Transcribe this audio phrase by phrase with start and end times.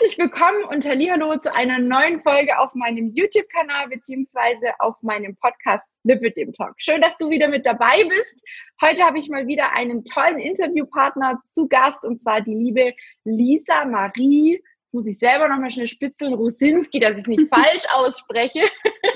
[0.00, 5.90] Herzlich willkommen und Hallo zu einer neuen Folge auf meinem YouTube-Kanal beziehungsweise auf meinem Podcast
[6.04, 6.74] Live with dem Talk.
[6.76, 8.44] Schön, dass du wieder mit dabei bist.
[8.80, 13.86] Heute habe ich mal wieder einen tollen Interviewpartner zu Gast und zwar die liebe Lisa
[13.86, 18.60] Marie, jetzt muss ich selber nochmal schnell spitzeln, Rusinski, dass ich es nicht falsch ausspreche.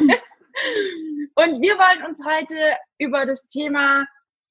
[1.37, 2.57] und wir wollen uns heute
[2.99, 4.05] über das Thema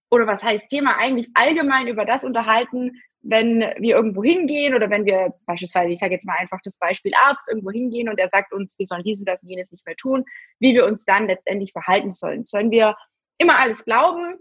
[0.09, 5.05] oder was heißt Thema eigentlich allgemein über das unterhalten, wenn wir irgendwo hingehen oder wenn
[5.05, 8.53] wir beispielsweise, ich sage jetzt mal einfach das Beispiel Arzt, irgendwo hingehen und er sagt
[8.53, 10.25] uns, wir sollen dies und das und jenes nicht mehr tun,
[10.59, 12.45] wie wir uns dann letztendlich verhalten sollen.
[12.45, 12.95] Sollen wir
[13.37, 14.37] immer alles glauben,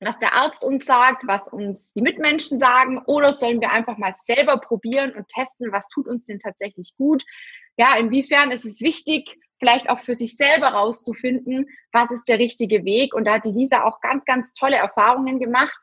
[0.00, 4.14] was der Arzt uns sagt, was uns die Mitmenschen sagen, oder sollen wir einfach mal
[4.26, 7.24] selber probieren und testen, was tut uns denn tatsächlich gut?
[7.76, 12.84] Ja, inwiefern ist es wichtig, vielleicht auch für sich selber rauszufinden, was ist der richtige
[12.84, 13.12] Weg?
[13.12, 15.76] Und da hat die Lisa auch ganz, ganz tolle Erfahrungen gemacht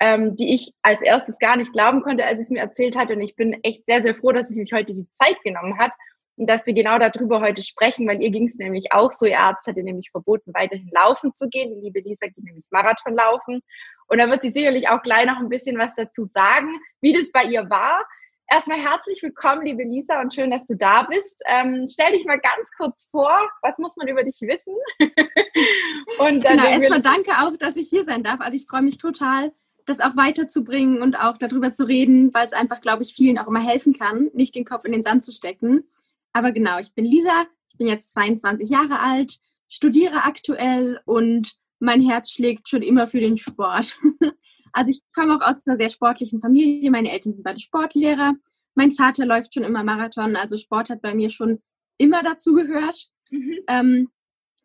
[0.00, 3.10] ähm, die ich als erstes gar nicht glauben konnte, als sie es mir erzählt hat.
[3.10, 5.92] Und ich bin echt sehr, sehr froh, dass sie sich heute die Zeit genommen hat
[6.36, 9.26] und dass wir genau darüber heute sprechen, weil ihr ging es nämlich auch so.
[9.26, 11.74] Ihr Arzt hatte nämlich verboten, weiterhin laufen zu gehen.
[11.74, 13.60] Die liebe Lisa geht nämlich Marathon laufen.
[14.08, 17.30] Und da wird sie sicherlich auch gleich noch ein bisschen was dazu sagen, wie das
[17.30, 18.04] bei ihr war.
[18.52, 21.40] Erstmal herzlich willkommen, liebe Lisa, und schön, dass du da bist.
[21.46, 24.74] Ähm, stell dich mal ganz kurz vor, was muss man über dich wissen?
[26.18, 28.40] und genau, erstmal danke auch, dass ich hier sein darf.
[28.40, 29.52] Also ich freue mich total,
[29.86, 33.48] das auch weiterzubringen und auch darüber zu reden, weil es einfach, glaube ich, vielen auch
[33.48, 35.84] immer helfen kann, nicht den Kopf in den Sand zu stecken.
[36.32, 42.06] Aber genau, ich bin Lisa, ich bin jetzt 22 Jahre alt, studiere aktuell und mein
[42.06, 43.98] Herz schlägt schon immer für den Sport.
[44.72, 46.92] Also ich komme auch aus einer sehr sportlichen Familie.
[46.92, 48.34] Meine Eltern sind beide Sportlehrer.
[48.74, 50.36] Mein Vater läuft schon immer Marathon.
[50.36, 51.60] Also Sport hat bei mir schon
[51.98, 53.08] immer dazu gehört.
[53.30, 53.58] Mhm.
[53.66, 54.08] Ähm,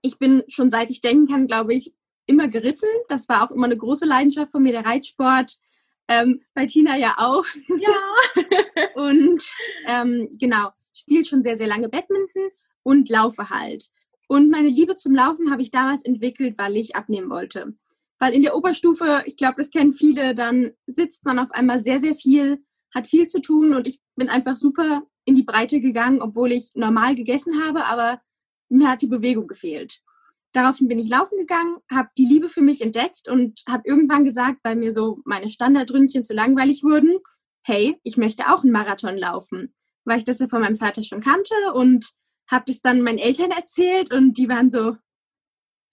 [0.01, 1.93] ich bin schon seit ich denken kann, glaube ich,
[2.25, 2.87] immer geritten.
[3.07, 5.57] Das war auch immer eine große Leidenschaft von mir, der Reitsport.
[6.07, 7.45] Ähm, bei Tina ja auch.
[7.67, 8.93] Ja.
[8.95, 9.43] und
[9.87, 12.49] ähm, genau, spielt schon sehr, sehr lange Badminton
[12.83, 13.89] und laufe halt.
[14.27, 17.75] Und meine Liebe zum Laufen habe ich damals entwickelt, weil ich abnehmen wollte.
[18.17, 21.99] Weil in der Oberstufe, ich glaube, das kennen viele, dann sitzt man auf einmal sehr,
[21.99, 22.63] sehr viel,
[22.93, 26.71] hat viel zu tun und ich bin einfach super in die Breite gegangen, obwohl ich
[26.75, 28.21] normal gegessen habe, aber
[28.69, 30.01] mir hat die Bewegung gefehlt.
[30.55, 34.59] Daraufhin bin ich laufen gegangen, habe die Liebe für mich entdeckt und habe irgendwann gesagt,
[34.63, 37.19] weil mir so meine Standardründchen zu langweilig wurden,
[37.65, 41.19] hey, ich möchte auch einen Marathon laufen, weil ich das ja von meinem Vater schon
[41.19, 42.09] kannte und
[42.49, 44.95] habe das dann meinen Eltern erzählt und die waren so,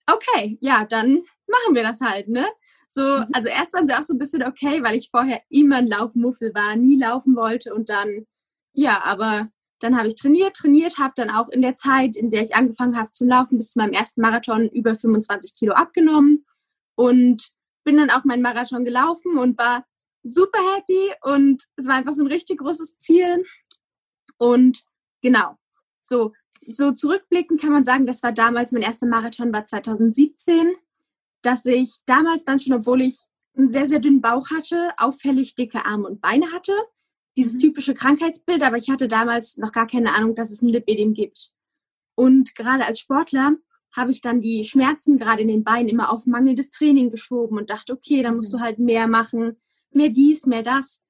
[0.09, 2.47] okay, ja, dann machen wir das halt, ne?
[2.87, 3.27] So, mhm.
[3.33, 6.53] also erst waren sie auch so ein bisschen okay, weil ich vorher immer ein Laufmuffel
[6.53, 8.27] war, nie laufen wollte und dann,
[8.71, 9.49] ja, aber
[9.83, 12.95] dann habe ich trainiert, trainiert, habe dann auch in der Zeit, in der ich angefangen
[12.95, 16.45] habe zu laufen, bis zu meinem ersten Marathon über 25 Kilo abgenommen
[16.95, 17.51] und
[17.83, 19.85] bin dann auch meinen Marathon gelaufen und war
[20.23, 23.43] super happy und es war einfach so ein richtig großes Ziel.
[24.37, 24.85] Und
[25.21, 25.57] genau,
[26.01, 26.31] so,
[26.65, 30.75] so zurückblicken kann man sagen, das war damals mein erster Marathon, war 2017,
[31.41, 33.25] dass ich damals dann schon, obwohl ich
[33.57, 36.73] einen sehr, sehr dünnen Bauch hatte, auffällig dicke Arme und Beine hatte
[37.37, 37.59] dieses mhm.
[37.59, 41.51] typische Krankheitsbild, aber ich hatte damals noch gar keine Ahnung, dass es ein Lipödem gibt.
[42.15, 43.55] Und gerade als Sportler
[43.95, 47.69] habe ich dann die Schmerzen gerade in den Beinen immer auf mangelndes Training geschoben und
[47.69, 48.61] dachte, okay, dann musst du mhm.
[48.61, 49.57] halt mehr machen,
[49.91, 51.01] mehr dies, mehr das.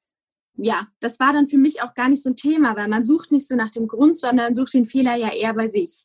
[0.55, 3.31] Ja, das war dann für mich auch gar nicht so ein Thema, weil man sucht
[3.31, 6.03] nicht so nach dem Grund, sondern sucht den Fehler ja eher bei sich.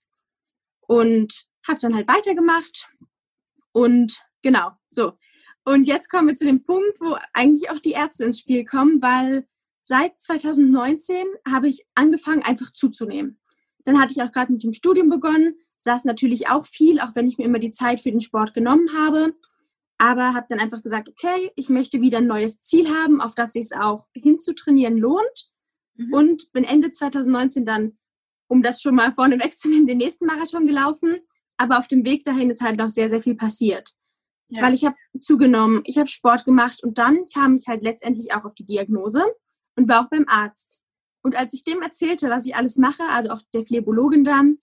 [0.80, 2.88] Und habe dann halt weitergemacht
[3.72, 5.12] und genau, so.
[5.64, 9.02] Und jetzt kommen wir zu dem Punkt, wo eigentlich auch die Ärzte ins Spiel kommen,
[9.02, 9.46] weil
[9.88, 13.40] seit 2019 habe ich angefangen, einfach zuzunehmen.
[13.84, 17.26] Dann hatte ich auch gerade mit dem Studium begonnen, saß natürlich auch viel, auch wenn
[17.26, 19.34] ich mir immer die Zeit für den Sport genommen habe.
[19.96, 23.54] Aber habe dann einfach gesagt, okay, ich möchte wieder ein neues Ziel haben, auf das
[23.54, 25.50] sich es auch hinzutrainieren lohnt.
[25.94, 26.12] Mhm.
[26.12, 27.96] Und bin Ende 2019 dann,
[28.46, 31.16] um das schon mal vorne wegzunehmen, den nächsten Marathon gelaufen.
[31.56, 33.94] Aber auf dem Weg dahin ist halt noch sehr, sehr viel passiert.
[34.48, 34.62] Ja.
[34.62, 38.44] Weil ich habe zugenommen, ich habe Sport gemacht und dann kam ich halt letztendlich auch
[38.44, 39.24] auf die Diagnose
[39.78, 40.82] und war auch beim Arzt.
[41.22, 44.58] Und als ich dem erzählte, was ich alles mache, also auch der Phlebologin dann,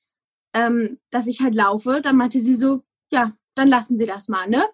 [0.53, 4.47] ähm, dass ich halt laufe, dann meinte sie so, ja, dann lassen Sie das mal,
[4.47, 4.65] ne?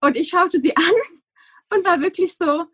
[0.00, 2.66] Und ich schaute sie an und war wirklich so,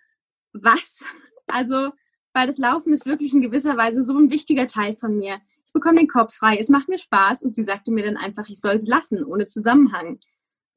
[0.53, 1.05] was?
[1.47, 1.91] Also,
[2.35, 5.41] weil das Laufen ist wirklich in gewisser Weise so ein wichtiger Teil von mir.
[5.65, 8.49] Ich bekomme den Kopf frei, es macht mir Spaß und sie sagte mir dann einfach,
[8.49, 10.21] ich soll es lassen, ohne Zusammenhang.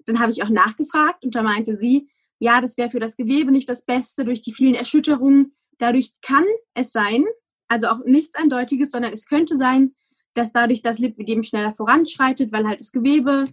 [0.05, 2.09] Dann habe ich auch nachgefragt und da meinte sie,
[2.39, 5.55] ja, das wäre für das Gewebe nicht das Beste durch die vielen Erschütterungen.
[5.83, 6.45] Dadurch kann
[6.75, 7.25] es sein,
[7.67, 9.93] also auch nichts Eindeutiges, sondern es könnte sein,
[10.33, 13.43] dass dadurch das Lipidem schneller voranschreitet, weil halt das Gewebe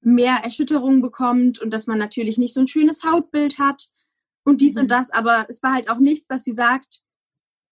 [0.00, 3.88] mehr Erschütterungen bekommt und dass man natürlich nicht so ein schönes Hautbild hat
[4.44, 4.82] und dies mhm.
[4.82, 5.10] und das.
[5.10, 7.02] Aber es war halt auch nichts, dass sie sagt,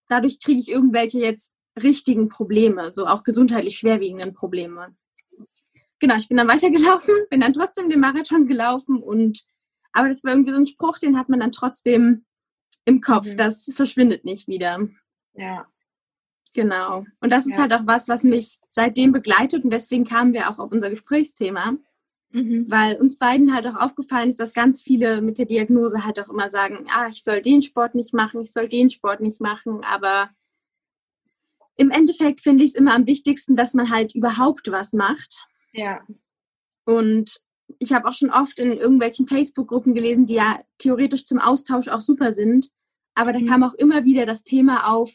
[0.09, 4.95] dadurch kriege ich irgendwelche jetzt richtigen Probleme, so auch gesundheitlich schwerwiegenden Probleme.
[5.97, 9.43] Genau, ich bin dann weitergelaufen, bin dann trotzdem den Marathon gelaufen und
[9.91, 12.25] aber das war irgendwie so ein Spruch, den hat man dann trotzdem
[12.85, 13.27] im Kopf.
[13.27, 13.37] Mhm.
[13.37, 14.87] Das verschwindet nicht wieder.
[15.33, 15.67] Ja.
[16.53, 17.05] Genau.
[17.19, 17.51] Und das ja.
[17.51, 20.89] ist halt auch was, was mich seitdem begleitet und deswegen kamen wir auch auf unser
[20.89, 21.77] Gesprächsthema.
[22.29, 22.65] Mhm.
[22.69, 26.29] Weil uns beiden halt auch aufgefallen ist, dass ganz viele mit der Diagnose halt auch
[26.29, 29.83] immer sagen, ah, ich soll den Sport nicht machen, ich soll den Sport nicht machen,
[29.83, 30.31] aber
[31.77, 35.45] im Endeffekt finde ich es immer am wichtigsten, dass man halt überhaupt was macht.
[35.73, 36.01] Ja.
[36.85, 37.41] Und
[37.79, 42.01] ich habe auch schon oft in irgendwelchen Facebook-Gruppen gelesen, die ja theoretisch zum Austausch auch
[42.01, 42.69] super sind.
[43.15, 43.47] Aber da mhm.
[43.47, 45.13] kam auch immer wieder das Thema auf,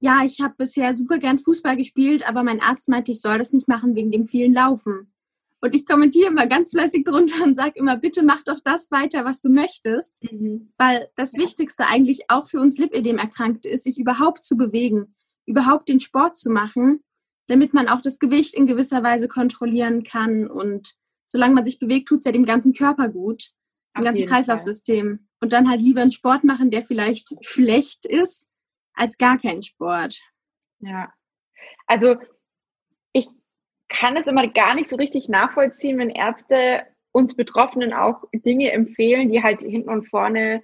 [0.00, 3.52] ja, ich habe bisher super gern Fußball gespielt, aber mein Arzt meinte, ich soll das
[3.52, 5.12] nicht machen wegen dem vielen Laufen.
[5.60, 9.24] Und ich kommentiere immer ganz fleißig drunter und sage immer, bitte mach doch das weiter,
[9.24, 10.24] was du möchtest.
[10.24, 10.72] Mhm.
[10.78, 11.40] Weil das ja.
[11.40, 15.14] Wichtigste eigentlich auch für uns Lipödem-Erkrankte ist, sich überhaupt zu bewegen,
[15.44, 17.02] überhaupt den Sport zu machen,
[17.46, 20.48] damit man auch das Gewicht in gewisser Weise kontrollieren kann.
[20.50, 20.94] Und
[21.30, 23.50] solange man sich bewegt, tut es ja dem ganzen Körper gut,
[23.96, 25.06] dem ganzen Kreislaufsystem.
[25.06, 25.26] Fall.
[25.40, 28.50] Und dann halt lieber einen Sport machen, der vielleicht schlecht ist,
[28.94, 30.20] als gar keinen Sport.
[30.80, 31.12] Ja.
[31.86, 32.16] Also
[33.12, 33.28] ich
[33.88, 36.82] kann es immer gar nicht so richtig nachvollziehen, wenn Ärzte
[37.12, 40.62] uns Betroffenen auch Dinge empfehlen, die halt hinten und vorne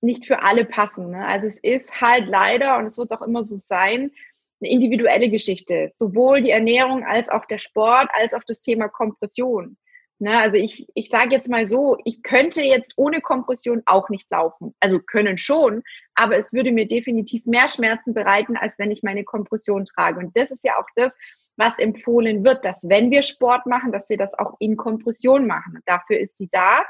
[0.00, 1.10] nicht für alle passen.
[1.10, 1.26] Ne?
[1.26, 4.12] Also es ist halt leider, und es wird auch immer so sein,
[4.62, 5.90] eine individuelle Geschichte.
[5.92, 9.76] Sowohl die Ernährung als auch der Sport, als auch das Thema Kompression.
[10.18, 14.30] Ne, also ich, ich sage jetzt mal so, ich könnte jetzt ohne Kompression auch nicht
[14.30, 14.72] laufen.
[14.78, 15.82] Also können schon,
[16.14, 20.20] aber es würde mir definitiv mehr Schmerzen bereiten, als wenn ich meine Kompression trage.
[20.20, 21.12] Und das ist ja auch das,
[21.56, 25.74] was empfohlen wird, dass wenn wir Sport machen, dass wir das auch in Kompression machen.
[25.74, 26.84] Und dafür ist die da.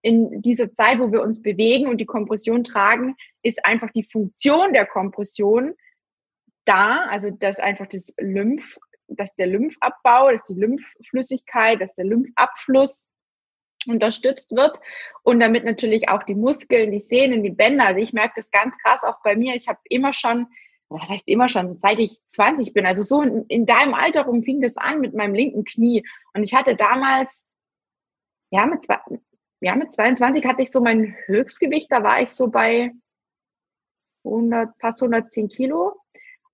[0.00, 4.72] In dieser Zeit, wo wir uns bewegen und die Kompression tragen, ist einfach die Funktion
[4.72, 5.74] der Kompression
[6.68, 8.78] da, also dass einfach das Lymph
[9.08, 13.06] dass der Lymphabbau, dass die Lymphflüssigkeit, dass der Lymphabfluss
[13.86, 14.78] unterstützt wird
[15.22, 17.86] und damit natürlich auch die Muskeln, die Sehnen, die Bänder.
[17.86, 19.54] Also ich merke das ganz krass auch bei mir.
[19.54, 20.46] Ich habe immer schon,
[20.88, 24.42] was heißt immer schon, seit ich 20 bin, also so in, in deinem Alter rum
[24.42, 26.06] fing das an mit meinem linken Knie.
[26.34, 27.46] Und ich hatte damals,
[28.50, 28.98] ja, mit, zwei,
[29.60, 32.92] ja, mit 22 hatte ich so mein Höchstgewicht, da war ich so bei
[34.24, 35.94] 100, fast 110 Kilo.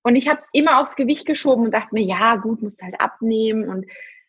[0.04, 3.00] Und ich habe es immer aufs Gewicht geschoben und dachte mir, ja, gut, musst halt
[3.00, 3.86] abnehmen und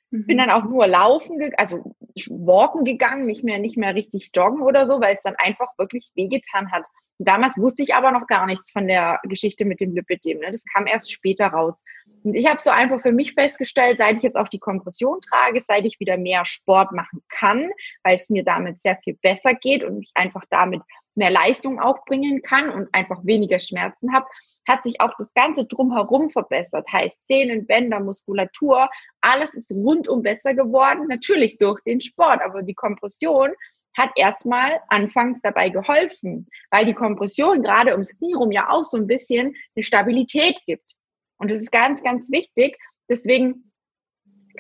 [0.09, 0.25] mhm.
[0.25, 1.95] bin dann auch nur laufen, also
[2.29, 6.09] walken gegangen, nicht mehr, nicht mehr richtig joggen oder so, weil es dann einfach wirklich
[6.15, 6.85] wehgetan hat.
[7.17, 10.39] Und damals wusste ich aber noch gar nichts von der Geschichte mit dem Lipidem.
[10.39, 10.51] Ne?
[10.51, 11.83] Das kam erst später raus.
[12.23, 15.61] Und ich habe so einfach für mich festgestellt, seit ich jetzt auch die Kompression trage,
[15.61, 17.69] seit ich wieder mehr Sport machen kann,
[18.03, 20.81] weil es mir damit sehr viel besser geht und ich einfach damit
[21.15, 24.25] mehr Leistung auch bringen kann und einfach weniger Schmerzen habe,
[24.67, 26.87] hat sich auch das Ganze drumherum verbessert.
[26.91, 28.89] Heißt Zähnen, Bänder, Muskulatur,
[29.21, 31.07] alles ist rundum besser geworden.
[31.07, 33.51] Natürlich durch den Sport, aber die Kompression
[33.97, 38.97] hat erstmal anfangs dabei geholfen, weil die Kompression gerade ums Knie rum ja auch so
[38.97, 40.95] ein bisschen eine Stabilität gibt.
[41.37, 42.77] Und das ist ganz, ganz wichtig.
[43.09, 43.71] Deswegen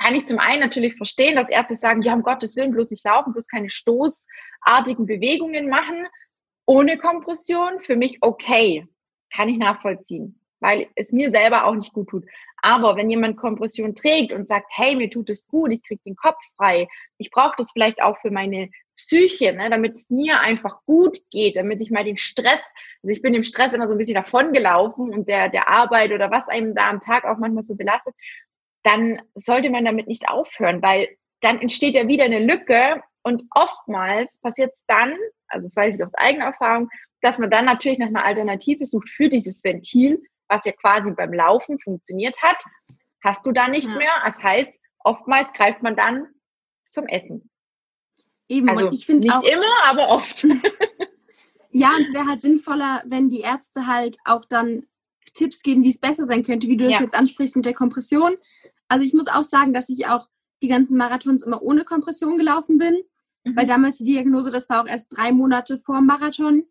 [0.01, 3.05] kann ich zum einen natürlich verstehen, dass Ärzte sagen, ja, um Gottes Willen, bloß nicht
[3.05, 6.07] laufen, bloß keine stoßartigen Bewegungen machen
[6.65, 7.79] ohne Kompression.
[7.79, 8.87] Für mich okay
[9.33, 12.25] kann ich nachvollziehen, weil es mir selber auch nicht gut tut.
[12.61, 16.15] Aber wenn jemand Kompression trägt und sagt, hey, mir tut es gut, ich krieg den
[16.15, 20.79] Kopf frei, ich brauche das vielleicht auch für meine Psyche, ne, damit es mir einfach
[20.85, 22.61] gut geht, damit ich mal den Stress,
[23.03, 26.31] also ich bin dem Stress immer so ein bisschen davongelaufen und der, der Arbeit oder
[26.31, 28.15] was einem da am Tag auch manchmal so belastet,
[28.83, 31.09] dann sollte man damit nicht aufhören, weil
[31.41, 35.15] dann entsteht ja wieder eine Lücke und oftmals passiert es dann,
[35.47, 36.89] also das weiß ich aus eigener Erfahrung,
[37.21, 41.33] dass man dann natürlich nach einer Alternative sucht für dieses Ventil, was ja quasi beim
[41.33, 42.63] Laufen funktioniert hat,
[43.23, 43.95] hast du da nicht ja.
[43.95, 44.11] mehr.
[44.25, 46.27] Das heißt, oftmals greift man dann
[46.91, 47.49] zum Essen.
[48.47, 50.43] Eben, also und ich finde nicht auch, immer, aber oft.
[51.71, 54.85] ja, und es wäre halt sinnvoller, wenn die Ärzte halt auch dann
[55.33, 57.01] Tipps geben, wie es besser sein könnte, wie du das ja.
[57.01, 58.37] jetzt ansprichst mit der Kompression.
[58.87, 60.27] Also ich muss auch sagen, dass ich auch
[60.61, 62.95] die ganzen Marathons immer ohne Kompression gelaufen bin,
[63.45, 63.55] mhm.
[63.55, 66.65] weil damals die Diagnose, das war auch erst drei Monate vor dem Marathon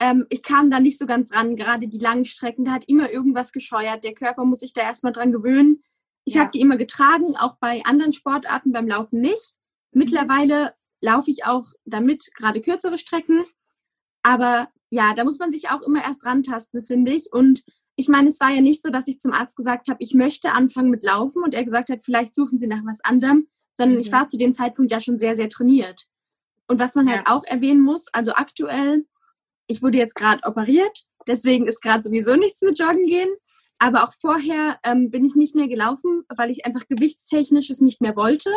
[0.00, 3.10] ähm, ich kam da nicht so ganz ran, gerade die langen Strecken, da hat immer
[3.10, 4.04] irgendwas gescheuert.
[4.04, 5.82] Der Körper muss sich da erstmal dran gewöhnen.
[6.24, 6.42] Ich ja.
[6.42, 9.54] habe die immer getragen, auch bei anderen Sportarten beim Laufen nicht.
[9.92, 10.00] Mhm.
[10.00, 13.44] Mittlerweile laufe ich auch damit gerade kürzere Strecken.
[14.22, 17.32] Aber ja, da muss man sich auch immer erst rantasten, finde ich.
[17.32, 17.62] Und
[17.96, 20.52] ich meine, es war ja nicht so, dass ich zum Arzt gesagt habe, ich möchte
[20.52, 24.00] anfangen mit Laufen und er gesagt hat, vielleicht suchen Sie nach was anderem, sondern mhm.
[24.00, 26.06] ich war zu dem Zeitpunkt ja schon sehr, sehr trainiert.
[26.66, 29.04] Und was man halt auch erwähnen muss, also aktuell
[29.66, 33.30] ich wurde jetzt gerade operiert, deswegen ist gerade sowieso nichts mit Joggen gehen.
[33.78, 38.00] Aber auch vorher ähm, bin ich nicht mehr gelaufen, weil ich einfach gewichtstechnisch es nicht
[38.00, 38.50] mehr wollte,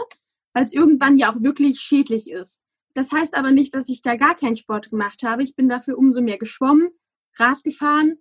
[0.54, 2.62] weil es irgendwann ja auch wirklich schädlich ist.
[2.94, 5.44] Das heißt aber nicht, dass ich da gar keinen Sport gemacht habe.
[5.44, 6.90] Ich bin dafür umso mehr geschwommen,
[7.36, 8.18] Rad gefahren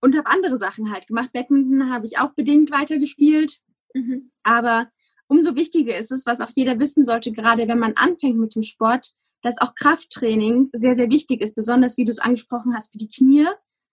[0.00, 1.30] und habe andere Sachen halt gemacht.
[1.32, 3.60] Badminton habe ich auch bedingt weitergespielt.
[3.94, 4.30] Mhm.
[4.42, 4.90] Aber
[5.28, 8.62] umso wichtiger ist es, was auch jeder wissen sollte, gerade wenn man anfängt mit dem
[8.62, 12.98] Sport, dass auch Krafttraining sehr, sehr wichtig ist, besonders wie du es angesprochen hast für
[12.98, 13.46] die Knie.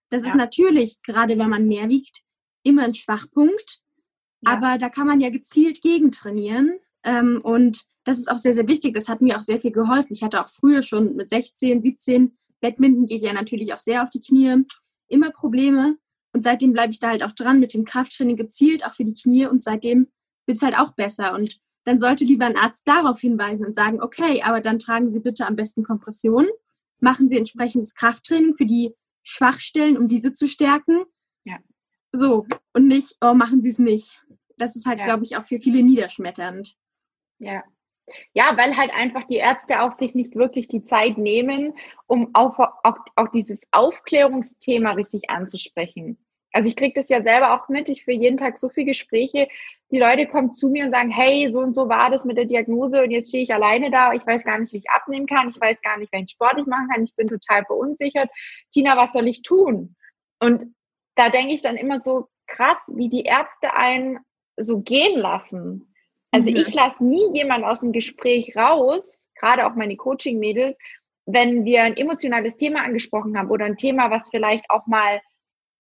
[0.10, 0.30] Das ja.
[0.30, 2.22] ist natürlich, gerade wenn man mehr wiegt,
[2.64, 3.80] immer ein Schwachpunkt.
[4.42, 4.54] Ja.
[4.54, 6.80] Aber da kann man ja gezielt gegentrainieren.
[7.04, 8.94] Ähm, und das ist auch sehr, sehr wichtig.
[8.94, 10.14] Das hat mir auch sehr viel geholfen.
[10.14, 14.10] Ich hatte auch früher schon mit 16, 17, Badminton geht ja natürlich auch sehr auf
[14.10, 14.64] die Knie,
[15.08, 15.98] immer Probleme.
[16.34, 19.14] Und seitdem bleibe ich da halt auch dran mit dem Krafttraining gezielt, auch für die
[19.14, 19.46] Knie.
[19.46, 20.08] Und seitdem
[20.46, 21.34] wird es halt auch besser.
[21.34, 25.20] Und dann sollte lieber ein Arzt darauf hinweisen und sagen, okay, aber dann tragen Sie
[25.20, 26.48] bitte am besten Kompression,
[27.00, 31.04] machen Sie entsprechendes Krafttraining für die Schwachstellen, um diese zu stärken.
[31.44, 31.58] Ja.
[32.12, 34.24] So, und nicht, oh, machen Sie es nicht.
[34.58, 35.06] Das ist halt, ja.
[35.06, 36.76] glaube ich, auch für viele niederschmetternd.
[37.40, 37.64] Ja.
[38.34, 41.74] Ja, weil halt einfach die Ärzte auch sich nicht wirklich die Zeit nehmen,
[42.06, 46.18] um auch, auch, auch dieses Aufklärungsthema richtig anzusprechen.
[46.54, 47.90] Also ich kriege das ja selber auch mit.
[47.90, 49.48] Ich führe jeden Tag so viele Gespräche.
[49.92, 52.46] Die Leute kommen zu mir und sagen, hey, so und so war das mit der
[52.46, 54.14] Diagnose und jetzt stehe ich alleine da.
[54.14, 55.50] Ich weiß gar nicht, wie ich abnehmen kann.
[55.50, 57.04] Ich weiß gar nicht, welchen Sport ich machen kann.
[57.04, 58.30] Ich bin total verunsichert.
[58.72, 59.96] Tina, was soll ich tun?
[60.40, 60.74] Und
[61.16, 64.20] da denke ich dann immer so krass, wie die Ärzte einen
[64.56, 65.94] so gehen lassen.
[66.32, 66.58] Also mhm.
[66.58, 70.78] ich lasse nie jemand aus dem Gespräch raus, gerade auch meine Coaching-Mädels,
[71.26, 75.22] wenn wir ein emotionales Thema angesprochen haben oder ein Thema, was vielleicht auch mal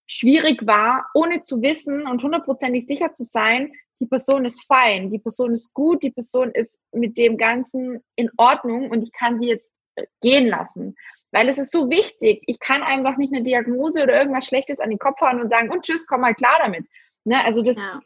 [0.07, 5.19] schwierig war, ohne zu wissen und hundertprozentig sicher zu sein, die Person ist fein, die
[5.19, 9.47] Person ist gut, die Person ist mit dem Ganzen in Ordnung und ich kann sie
[9.47, 10.95] jetzt äh, gehen lassen.
[11.31, 12.43] Weil es ist so wichtig.
[12.45, 15.71] Ich kann einfach nicht eine Diagnose oder irgendwas Schlechtes an den Kopf hauen und sagen,
[15.71, 16.85] und tschüss, komm mal klar damit.
[17.23, 17.43] Ne?
[17.43, 18.01] Also das ja.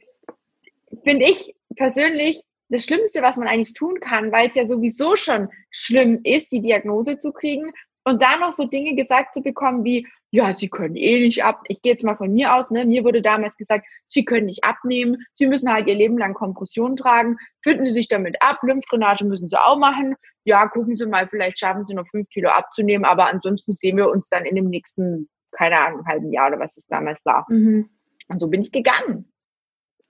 [1.03, 5.49] finde ich persönlich das Schlimmste, was man eigentlich tun kann, weil es ja sowieso schon
[5.71, 7.71] schlimm ist, die Diagnose zu kriegen
[8.07, 11.61] und da noch so Dinge gesagt zu bekommen wie, ja, sie können eh nicht ab.
[11.67, 12.85] Ich gehe jetzt mal von mir aus, ne?
[12.85, 16.95] Mir wurde damals gesagt, sie können nicht abnehmen, sie müssen halt ihr Leben lang Kompression
[16.95, 20.15] tragen, finden sie sich damit ab, Lymphdrainage müssen sie auch machen.
[20.45, 24.09] Ja, gucken Sie mal, vielleicht schaffen sie noch fünf Kilo abzunehmen, aber ansonsten sehen wir
[24.09, 27.45] uns dann in dem nächsten, keine Ahnung, halben Jahr oder was es damals war.
[27.49, 27.89] Mhm.
[28.29, 29.29] Und so bin ich gegangen.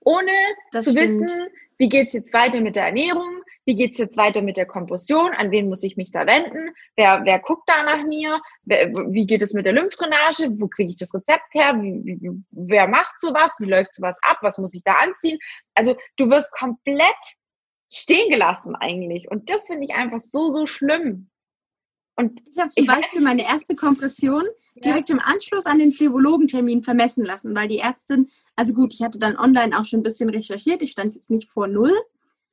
[0.04, 0.30] Ohne
[0.70, 1.24] das zu stimmt.
[1.24, 5.34] wissen, wie geht's jetzt weiter mit der Ernährung, wie geht's jetzt weiter mit der Kompression,
[5.34, 9.26] an wen muss ich mich da wenden, wer, wer guckt da nach mir, wer, wie
[9.26, 13.20] geht es mit der Lymphdrainage, wo kriege ich das Rezept her, wie, wie, wer macht
[13.20, 15.38] sowas, wie läuft sowas ab, was muss ich da anziehen.
[15.74, 17.12] Also du wirst komplett
[17.92, 19.30] stehen gelassen eigentlich.
[19.30, 21.28] Und das finde ich einfach so, so schlimm.
[22.16, 24.44] Und ich habe zum ich Beispiel meine erste Kompression
[24.82, 25.16] direkt ja.
[25.16, 29.36] im Anschluss an den Phlebologentermin vermessen lassen, weil die Ärztin, also gut, ich hatte dann
[29.36, 31.92] online auch schon ein bisschen recherchiert, ich stand jetzt nicht vor null,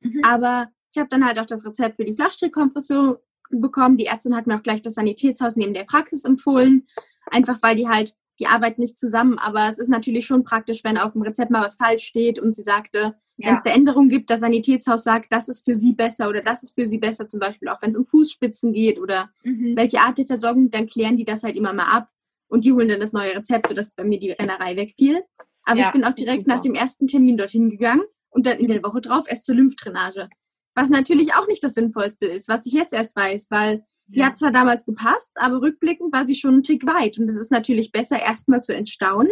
[0.00, 0.20] mhm.
[0.22, 3.16] aber ich habe dann halt auch das Rezept für die Flachstrickkompression
[3.50, 3.98] bekommen.
[3.98, 6.86] Die Ärztin hat mir auch gleich das Sanitätshaus neben der Praxis empfohlen,
[7.30, 10.96] einfach weil die halt, die arbeiten nicht zusammen, aber es ist natürlich schon praktisch, wenn
[10.96, 13.48] auf dem Rezept mal was falsch steht und sie sagte, ja.
[13.48, 16.62] wenn es da Änderungen gibt, das Sanitätshaus sagt, das ist für sie besser oder das
[16.62, 19.76] ist für sie besser, zum Beispiel auch wenn es um Fußspitzen geht oder mhm.
[19.76, 22.08] welche Art der Versorgung, dann klären die das halt immer mal ab
[22.48, 25.22] und die holen dann das neue Rezept, sodass bei mir die Rennerei wegfiel.
[25.62, 28.68] Aber ja, ich bin auch direkt nach dem ersten Termin dorthin gegangen und dann in
[28.68, 30.28] der Woche drauf erst zur Lymphdrainage.
[30.76, 34.36] Was natürlich auch nicht das Sinnvollste ist, was ich jetzt erst weiß, weil die hat
[34.36, 37.18] zwar damals gepasst, aber rückblickend war sie schon einen Tick weit.
[37.18, 39.28] Und es ist natürlich besser, erstmal zu entstauen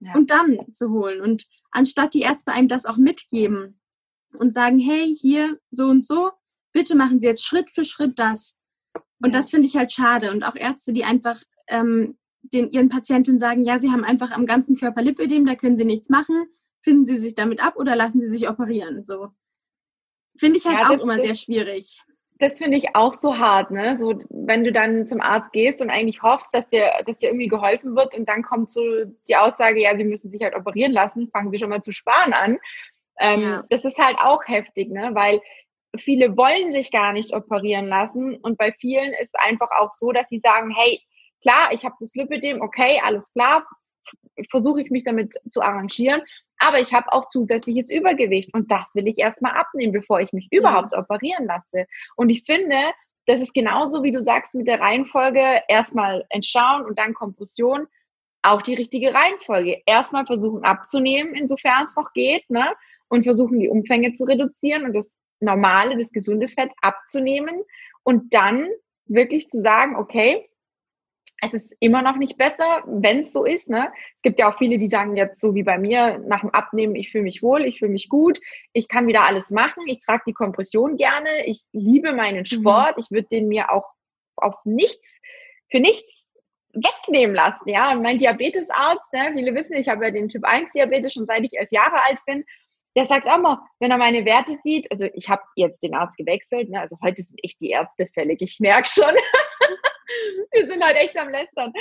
[0.00, 0.12] ja.
[0.14, 1.22] und dann zu holen.
[1.22, 3.80] Und anstatt die Ärzte einem das auch mitgeben
[4.38, 6.30] und sagen, hey, hier so und so,
[6.72, 8.58] bitte machen Sie jetzt Schritt für Schritt das.
[9.20, 9.38] Und ja.
[9.38, 10.30] das finde ich halt schade.
[10.30, 14.46] Und auch Ärzte, die einfach ähm, den, ihren Patienten sagen, ja, sie haben einfach am
[14.46, 16.44] ganzen Körper Lipödem, da können sie nichts machen,
[16.82, 19.04] finden sie sich damit ab oder lassen sie sich operieren.
[19.04, 19.30] So.
[20.36, 22.00] Finde ich halt ja, auch immer sehr schwierig.
[22.38, 23.96] Das finde ich auch so hart, ne?
[24.00, 27.46] So, wenn du dann zum Arzt gehst und eigentlich hoffst, dass dir, dass dir irgendwie
[27.46, 28.82] geholfen wird und dann kommt so
[29.28, 32.32] die Aussage, ja, sie müssen sich halt operieren lassen, fangen sie schon mal zu sparen
[32.32, 32.58] an.
[33.20, 33.64] Ähm, ja.
[33.68, 35.10] Das ist halt auch heftig, ne?
[35.12, 35.40] Weil
[35.96, 40.28] viele wollen sich gar nicht operieren lassen und bei vielen ist einfach auch so, dass
[40.28, 41.00] sie sagen, hey,
[41.42, 43.66] klar, ich habe das Lipidem, okay, alles klar,
[44.50, 46.22] versuche ich mich damit zu arrangieren,
[46.58, 50.48] aber ich habe auch zusätzliches Übergewicht und das will ich erstmal abnehmen, bevor ich mich
[50.50, 51.86] überhaupt operieren lasse.
[52.16, 52.76] Und ich finde,
[53.26, 57.86] das ist genauso, wie du sagst, mit der Reihenfolge erstmal entschauen und dann Kompression.
[58.44, 59.82] Auch die richtige Reihenfolge.
[59.86, 62.74] Erstmal versuchen abzunehmen, insofern es noch geht, ne?
[63.08, 67.62] Und versuchen die Umfänge zu reduzieren und das normale, das gesunde Fett abzunehmen
[68.02, 68.68] und dann
[69.06, 70.48] wirklich zu sagen, okay,
[71.44, 73.68] es ist immer noch nicht besser, wenn es so ist.
[73.68, 73.92] Ne?
[74.16, 76.94] Es gibt ja auch viele, die sagen jetzt so wie bei mir, nach dem Abnehmen,
[76.94, 78.40] ich fühle mich wohl, ich fühle mich gut,
[78.72, 82.44] ich kann wieder alles machen, ich trage die Kompression gerne, ich liebe meinen mhm.
[82.44, 83.02] Sport, mhm.
[83.02, 83.86] ich würde den mir auch
[84.36, 85.16] auf nichts,
[85.68, 86.24] für nichts
[86.74, 87.68] wegnehmen lassen.
[87.68, 91.26] Ja, und mein Diabetesarzt, ne, viele wissen, ich habe ja den Typ 1 Diabetes schon
[91.26, 92.44] seit ich elf Jahre alt bin.
[92.94, 96.16] Der sagt auch mal, wenn er meine Werte sieht, also ich habe jetzt den Arzt
[96.18, 99.14] gewechselt, ne, also heute sind echt die Ärzte fällig, ich merke schon.
[100.52, 101.72] Wir sind halt echt am Lästern.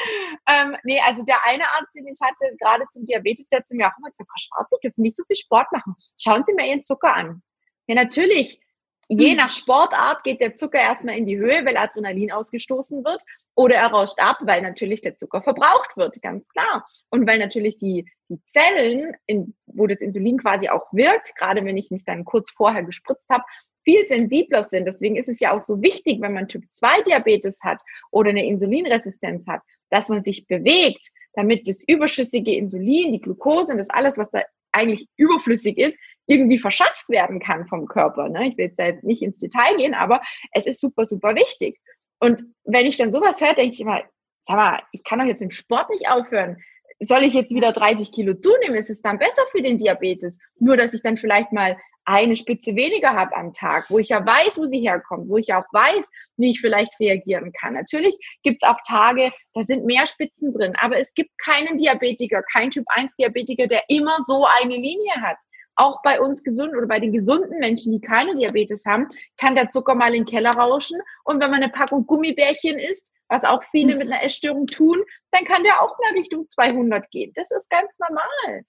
[0.48, 3.76] Ähm, nee, also der eine Arzt, den ich hatte, gerade zum Diabetes, der hat zu
[3.76, 5.96] mir auch immer gesagt, Frau Schwarz, Sie dürfen nicht so viel Sport machen.
[6.20, 7.42] Schauen Sie mir Ihren Zucker an.
[7.88, 8.62] Ja, natürlich.
[9.10, 9.38] Je hm.
[9.38, 13.22] nach Sportart geht der Zucker erstmal in die Höhe, weil Adrenalin ausgestoßen wird,
[13.56, 16.88] oder er rauscht ab, weil natürlich der Zucker verbraucht wird, ganz klar.
[17.10, 21.76] Und weil natürlich die, die Zellen, in, wo das Insulin quasi auch wirkt, gerade wenn
[21.76, 23.44] ich mich dann kurz vorher gespritzt habe,
[23.84, 24.86] viel sensibler sind.
[24.86, 28.46] Deswegen ist es ja auch so wichtig, wenn man Typ 2 Diabetes hat oder eine
[28.46, 34.18] Insulinresistenz hat, dass man sich bewegt, damit das überschüssige Insulin, die Glucose und das alles,
[34.18, 38.30] was da eigentlich überflüssig ist, irgendwie verschafft werden kann vom Körper.
[38.30, 38.50] Ne?
[38.50, 40.22] Ich will jetzt jetzt nicht ins Detail gehen, aber
[40.54, 41.80] es ist super, super wichtig.
[42.20, 44.02] Und wenn ich dann sowas höre, denke ich immer,
[44.48, 46.58] sag mal, ich kann doch jetzt im Sport nicht aufhören.
[47.00, 48.76] Soll ich jetzt wieder 30 Kilo zunehmen?
[48.76, 50.38] Ist es dann besser für den Diabetes?
[50.60, 54.26] Nur, dass ich dann vielleicht mal eine Spitze weniger habe am Tag, wo ich ja
[54.26, 57.74] weiß, wo sie herkommt, wo ich auch weiß, wie ich vielleicht reagieren kann.
[57.74, 62.42] Natürlich gibt es auch Tage, da sind mehr Spitzen drin, aber es gibt keinen Diabetiker,
[62.52, 65.38] kein Typ 1 Diabetiker, der immer so eine Linie hat.
[65.76, 69.70] Auch bei uns gesunden oder bei den gesunden Menschen, die keine Diabetes haben, kann der
[69.70, 71.00] Zucker mal in den Keller rauschen.
[71.24, 75.46] Und wenn man eine Packung Gummibärchen isst, was auch viele mit einer Essstörung tun, dann
[75.46, 77.32] kann der auch mal Richtung 200 gehen.
[77.36, 78.66] Das ist ganz normal.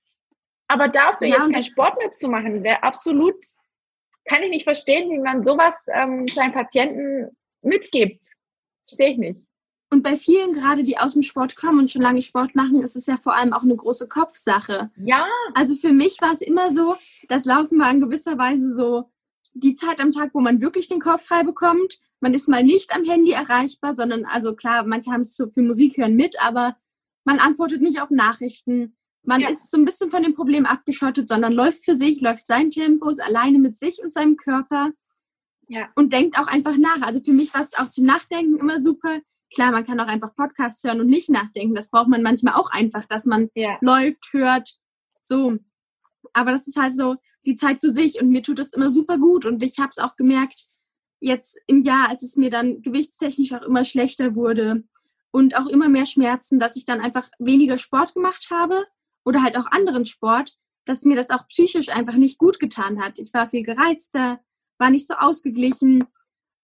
[0.72, 3.34] Aber dafür ja, jetzt keinen Sport mehr zu machen, wäre absolut,
[4.24, 8.24] kann ich nicht verstehen, wie man sowas ähm, seinen Patienten mitgibt.
[8.86, 9.40] Verstehe ich nicht.
[9.90, 12.96] Und bei vielen gerade, die aus dem Sport kommen und schon lange Sport machen, ist
[12.96, 14.90] es ja vor allem auch eine große Kopfsache.
[14.96, 15.26] Ja.
[15.52, 16.96] Also für mich war es immer so,
[17.28, 19.10] das Laufen war in gewisser Weise so
[19.52, 22.00] die Zeit am Tag, wo man wirklich den Kopf frei bekommt.
[22.20, 25.98] Man ist mal nicht am Handy erreichbar, sondern also klar, manche haben es für Musik
[25.98, 26.74] hören mit, aber
[27.24, 28.96] man antwortet nicht auf Nachrichten.
[29.24, 29.50] Man ja.
[29.50, 33.08] ist so ein bisschen von dem Problem abgeschottet, sondern läuft für sich, läuft sein Tempo,
[33.08, 34.90] ist alleine mit sich und seinem Körper
[35.68, 35.88] ja.
[35.94, 37.02] und denkt auch einfach nach.
[37.02, 39.20] Also für mich war es auch zum Nachdenken immer super.
[39.54, 41.74] Klar, man kann auch einfach Podcasts hören und nicht nachdenken.
[41.74, 43.78] Das braucht man manchmal auch einfach, dass man ja.
[43.80, 44.74] läuft, hört,
[45.20, 45.58] so.
[46.32, 49.18] Aber das ist halt so die Zeit für sich und mir tut das immer super
[49.18, 50.68] gut und ich habe es auch gemerkt,
[51.20, 54.84] jetzt im Jahr, als es mir dann gewichtstechnisch auch immer schlechter wurde
[55.30, 58.86] und auch immer mehr Schmerzen, dass ich dann einfach weniger Sport gemacht habe
[59.24, 63.18] oder halt auch anderen Sport, dass mir das auch psychisch einfach nicht gut getan hat.
[63.18, 64.40] Ich war viel gereizter,
[64.78, 66.04] war nicht so ausgeglichen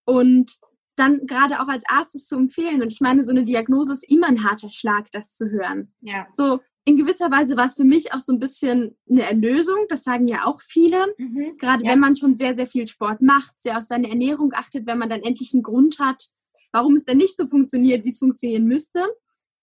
[0.04, 0.58] und
[0.96, 2.82] dann gerade auch als Arztes zu empfehlen.
[2.82, 5.92] Und ich meine, so eine Diagnose ist immer ein harter Schlag, das zu hören.
[6.00, 6.26] Ja.
[6.32, 9.84] So in gewisser Weise war es für mich auch so ein bisschen eine Erlösung.
[9.90, 11.14] Das sagen ja auch viele.
[11.18, 11.58] Mhm.
[11.58, 11.92] Gerade ja.
[11.92, 15.10] wenn man schon sehr, sehr viel Sport macht, sehr auf seine Ernährung achtet, wenn man
[15.10, 16.30] dann endlich einen Grund hat,
[16.72, 19.04] warum es denn nicht so funktioniert, wie es funktionieren müsste.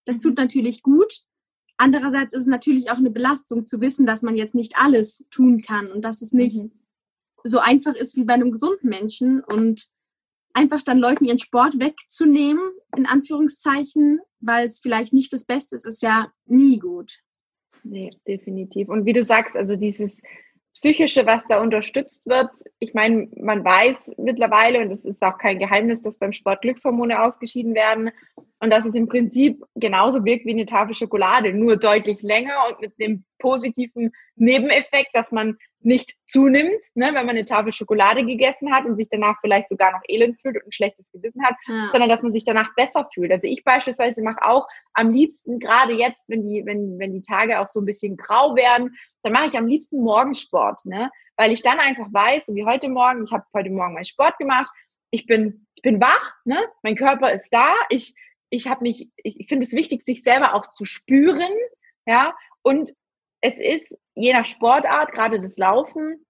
[0.04, 0.44] Das tut mhm.
[0.44, 1.22] natürlich gut.
[1.76, 5.60] Andererseits ist es natürlich auch eine Belastung zu wissen, dass man jetzt nicht alles tun
[5.60, 6.72] kann und dass es nicht mhm.
[7.44, 9.88] so einfach ist wie bei einem gesunden Menschen und
[10.54, 12.62] einfach dann Leuten ihren Sport wegzunehmen,
[12.96, 17.18] in Anführungszeichen, weil es vielleicht nicht das Beste ist, ist ja nie gut.
[17.84, 18.88] Nee, definitiv.
[18.88, 20.22] Und wie du sagst, also dieses
[20.76, 22.50] Psychische, was da unterstützt wird.
[22.78, 27.22] Ich meine, man weiß mittlerweile, und es ist auch kein Geheimnis, dass beim Sport Glückshormone
[27.22, 28.10] ausgeschieden werden
[28.60, 32.80] und dass es im Prinzip genauso wirkt wie eine Tafel Schokolade, nur deutlich länger und
[32.80, 38.72] mit dem positiven Nebeneffekt, dass man nicht zunimmt, ne, wenn man eine Tafel Schokolade gegessen
[38.74, 41.90] hat und sich danach vielleicht sogar noch elend fühlt und ein schlechtes Gewissen hat, ja.
[41.92, 43.30] sondern dass man sich danach besser fühlt.
[43.30, 47.60] Also ich beispielsweise mache auch am liebsten, gerade jetzt, wenn die, wenn, wenn die Tage
[47.60, 51.10] auch so ein bisschen grau werden, dann mache ich am liebsten Morgensport, ne?
[51.36, 54.38] Weil ich dann einfach weiß, so wie heute Morgen, ich habe heute Morgen meinen Sport
[54.38, 54.70] gemacht,
[55.10, 56.58] ich bin, ich bin wach, ne?
[56.82, 58.14] Mein Körper ist da, ich,
[58.50, 61.52] ich habe mich, ich, ich finde es wichtig, sich selber auch zu spüren,
[62.06, 62.94] ja, und
[63.40, 66.26] es ist je nach Sportart, gerade das Laufen,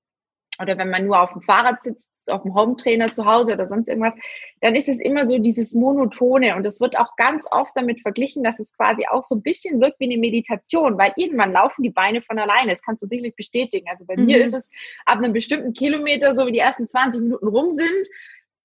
[0.61, 3.89] oder wenn man nur auf dem Fahrrad sitzt, auf dem Hometrainer zu Hause oder sonst
[3.89, 4.15] irgendwas,
[4.61, 8.43] dann ist es immer so dieses Monotone und es wird auch ganz oft damit verglichen,
[8.43, 11.91] dass es quasi auch so ein bisschen wirkt wie eine Meditation, weil irgendwann laufen die
[11.91, 12.73] Beine von alleine.
[12.73, 13.87] Das kannst du sicherlich bestätigen.
[13.89, 14.27] Also bei mhm.
[14.27, 14.69] mir ist es
[15.05, 18.09] ab einem bestimmten Kilometer, so wie die ersten 20 Minuten rum sind,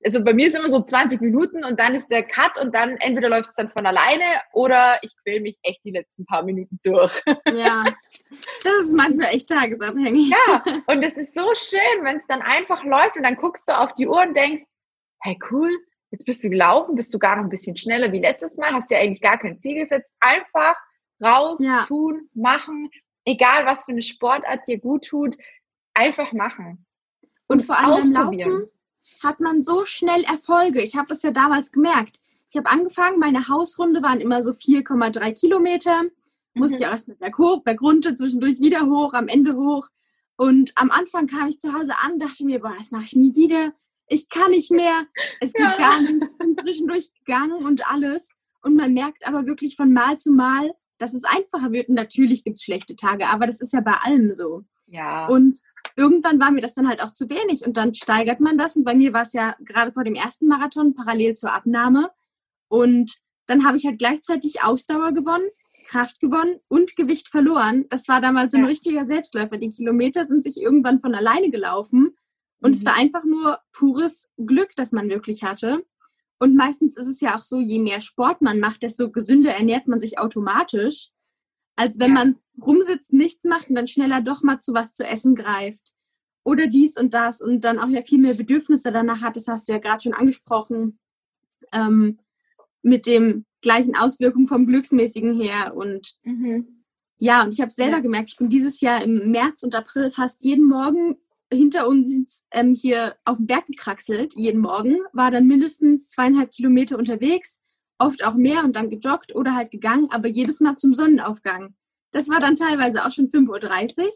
[0.03, 2.97] also bei mir ist immer so 20 Minuten und dann ist der Cut und dann
[2.97, 6.79] entweder läuft es dann von alleine oder ich quäl mich echt die letzten paar Minuten
[6.83, 7.21] durch.
[7.53, 7.83] Ja,
[8.63, 10.29] das ist manchmal echt tagesabhängig.
[10.29, 13.73] Ja, und es ist so schön, wenn es dann einfach läuft und dann guckst du
[13.73, 14.63] auf die Uhr und denkst,
[15.21, 15.69] hey cool,
[16.11, 18.89] jetzt bist du gelaufen, bist du gar noch ein bisschen schneller wie letztes Mal, hast
[18.89, 20.13] dir eigentlich gar kein Ziel gesetzt.
[20.19, 20.75] Einfach
[21.23, 21.85] raus, ja.
[21.87, 22.89] tun, machen,
[23.25, 25.37] egal was für eine Sportart dir gut tut,
[25.93, 26.85] einfach machen.
[27.47, 28.69] Und, und vor allem beim Laufen
[29.23, 30.81] hat man so schnell Erfolge.
[30.81, 32.19] Ich habe das ja damals gemerkt.
[32.49, 36.03] Ich habe angefangen, meine Hausrunde waren immer so 4,3 Kilometer.
[36.53, 36.81] Musste mhm.
[36.81, 39.87] ich auch erst mit Berg hoch, Berg runter, zwischendurch wieder hoch, am Ende hoch.
[40.35, 43.35] Und am Anfang kam ich zu Hause an, dachte mir, boah, das mache ich nie
[43.35, 43.73] wieder.
[44.07, 45.05] Ich kann nicht mehr.
[45.39, 45.77] Es gibt ja.
[45.77, 46.25] gar nichts.
[46.25, 48.31] Ich bin zwischendurch gegangen und alles.
[48.61, 51.89] Und man merkt aber wirklich von Mal zu Mal, dass es einfacher wird.
[51.89, 54.65] Und natürlich gibt es schlechte Tage, aber das ist ja bei allem so.
[54.91, 55.27] Ja.
[55.27, 55.59] Und
[55.95, 58.75] irgendwann war mir das dann halt auch zu wenig und dann steigert man das.
[58.75, 62.09] Und bei mir war es ja gerade vor dem ersten Marathon parallel zur Abnahme.
[62.67, 65.47] Und dann habe ich halt gleichzeitig Ausdauer gewonnen,
[65.87, 67.85] Kraft gewonnen und Gewicht verloren.
[67.89, 68.69] Das war damals so ein ja.
[68.69, 69.57] richtiger Selbstläufer.
[69.57, 72.15] Die Kilometer sind sich irgendwann von alleine gelaufen.
[72.61, 72.75] Und mhm.
[72.75, 75.83] es war einfach nur pures Glück, das man wirklich hatte.
[76.37, 79.87] Und meistens ist es ja auch so, je mehr Sport man macht, desto gesünder ernährt
[79.87, 81.10] man sich automatisch,
[81.81, 82.25] als wenn ja.
[82.25, 85.93] man rumsitzt, nichts macht und dann schneller doch mal zu was zu essen greift.
[86.43, 89.35] Oder dies und das und dann auch ja viel mehr Bedürfnisse danach hat.
[89.35, 90.99] Das hast du ja gerade schon angesprochen.
[91.73, 92.19] Ähm,
[92.83, 95.73] mit dem gleichen Auswirkungen vom Glücksmäßigen her.
[95.75, 96.83] Und mhm.
[97.17, 98.01] ja, und ich habe selber ja.
[98.01, 101.17] gemerkt, ich bin dieses Jahr im März und April fast jeden Morgen
[101.51, 106.97] hinter uns ähm, hier auf dem Berg gekraxelt, jeden Morgen, war dann mindestens zweieinhalb Kilometer
[106.97, 107.60] unterwegs,
[108.01, 111.75] oft auch mehr und dann gejoggt oder halt gegangen, aber jedes Mal zum Sonnenaufgang.
[112.11, 114.09] Das war dann teilweise auch schon 5.30 Uhr,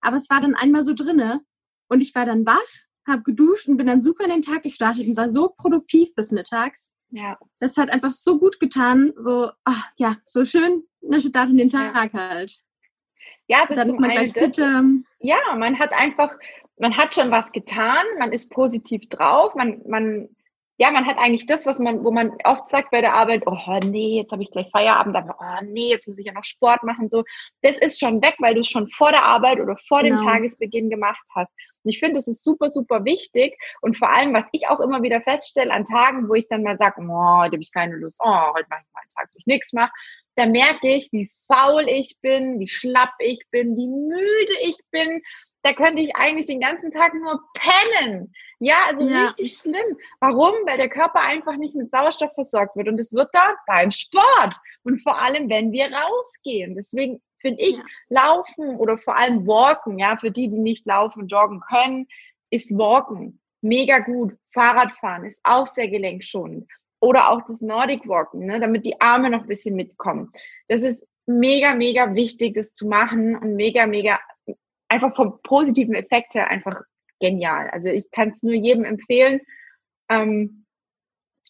[0.00, 1.42] aber es war dann einmal so drinne
[1.88, 2.56] und ich war dann wach,
[3.06, 6.32] habe geduscht und bin dann super in den Tag gestartet und war so produktiv bis
[6.32, 6.92] mittags.
[7.10, 7.38] Ja.
[7.60, 11.70] Das hat einfach so gut getan, so, ach, ja, so schön, eine Start in den
[11.70, 12.20] Tag ja.
[12.20, 12.60] halt.
[13.48, 14.56] Ja, das dann ist man gleich fit.
[14.56, 16.34] Ja, man hat einfach,
[16.78, 20.28] man hat schon was getan, man ist positiv drauf, man, man,
[20.78, 23.78] ja, man hat eigentlich das, was man, wo man oft sagt bei der Arbeit, oh
[23.84, 26.82] nee, jetzt habe ich gleich Feierabend, aber oh nee, jetzt muss ich ja noch Sport
[26.82, 27.24] machen, so.
[27.62, 30.18] Das ist schon weg, weil du es schon vor der Arbeit oder vor genau.
[30.18, 31.50] dem Tagesbeginn gemacht hast.
[31.82, 33.56] Und ich finde, das ist super, super wichtig.
[33.80, 36.76] Und vor allem, was ich auch immer wieder feststelle an Tagen, wo ich dann mal
[36.76, 39.38] sage, oh, heute habe ich keine Lust, oh, heute mache ich mal einen Tag, wo
[39.38, 39.92] ich nichts mache,
[40.34, 45.22] da merke ich, wie faul ich bin, wie schlapp ich bin, wie müde ich bin
[45.66, 48.32] da könnte ich eigentlich den ganzen Tag nur pennen.
[48.60, 49.26] Ja, also ja.
[49.26, 49.98] richtig schlimm.
[50.20, 50.52] Warum?
[50.64, 52.86] Weil der Körper einfach nicht mit Sauerstoff versorgt wird.
[52.86, 54.54] Und es wird da beim Sport.
[54.84, 56.76] Und vor allem, wenn wir rausgehen.
[56.76, 57.84] Deswegen finde ich, ja.
[58.08, 62.06] Laufen oder vor allem Walken, ja, für die, die nicht laufen und joggen können,
[62.50, 64.36] ist Walken mega gut.
[64.52, 66.70] Fahrradfahren ist auch sehr gelenkschonend.
[67.00, 70.30] Oder auch das Nordic Walken, ne, damit die Arme noch ein bisschen mitkommen.
[70.68, 74.20] Das ist mega, mega wichtig, das zu machen und mega, mega
[74.88, 76.80] einfach vom positiven Effekt her einfach
[77.20, 77.70] genial.
[77.70, 79.40] Also ich kann es nur jedem empfehlen,
[80.10, 80.66] ähm,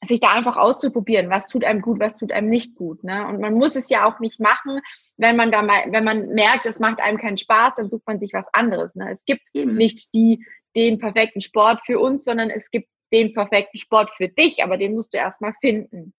[0.05, 3.03] sich da einfach auszuprobieren, was tut einem gut, was tut einem nicht gut.
[3.03, 3.27] Ne?
[3.27, 4.81] Und man muss es ja auch nicht machen,
[5.16, 8.20] wenn man da mal, wenn man merkt, es macht einem keinen Spaß, dann sucht man
[8.20, 8.94] sich was anderes.
[8.94, 9.11] Ne?
[9.11, 10.44] Es gibt eben nicht die,
[10.77, 14.94] den perfekten Sport für uns, sondern es gibt den perfekten Sport für dich, aber den
[14.94, 16.12] musst du erstmal finden.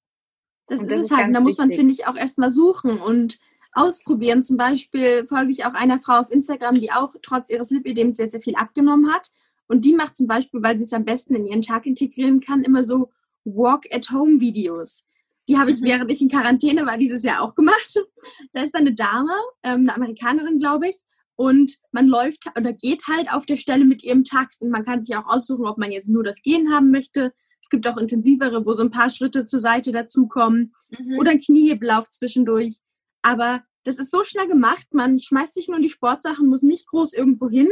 [0.67, 3.39] Das, das ist es halt, da muss man, finde ich, auch erstmal suchen und
[3.78, 4.44] ausprobieren.
[4.44, 8.30] Zum Beispiel folge ich auch einer Frau auf Instagram, die auch trotz ihres Lipidems sehr,
[8.30, 9.32] sehr viel abgenommen hat.
[9.68, 12.63] Und die macht zum Beispiel, weil sie es am besten in ihren Tag integrieren kann,
[12.63, 13.12] immer so
[13.44, 15.06] Walk-at-Home-Videos.
[15.48, 15.86] Die habe ich, mhm.
[15.86, 17.96] während ich in Quarantäne war, dieses Jahr auch gemacht.
[18.54, 20.98] Da ist eine Dame, ähm, eine Amerikanerin, glaube ich,
[21.36, 24.56] und man läuft oder geht halt auf der Stelle mit ihrem Takt.
[24.60, 27.34] Und man kann sich auch aussuchen, ob man jetzt nur das Gehen haben möchte.
[27.62, 31.18] Es gibt auch intensivere, wo so ein paar Schritte zur Seite dazukommen mhm.
[31.20, 32.80] oder ein Knieheblauf zwischendurch.
[33.22, 37.13] Aber das ist so schnell gemacht, man schmeißt sich nur die Sportsachen, muss nicht groß
[37.13, 37.69] irgendwo hin,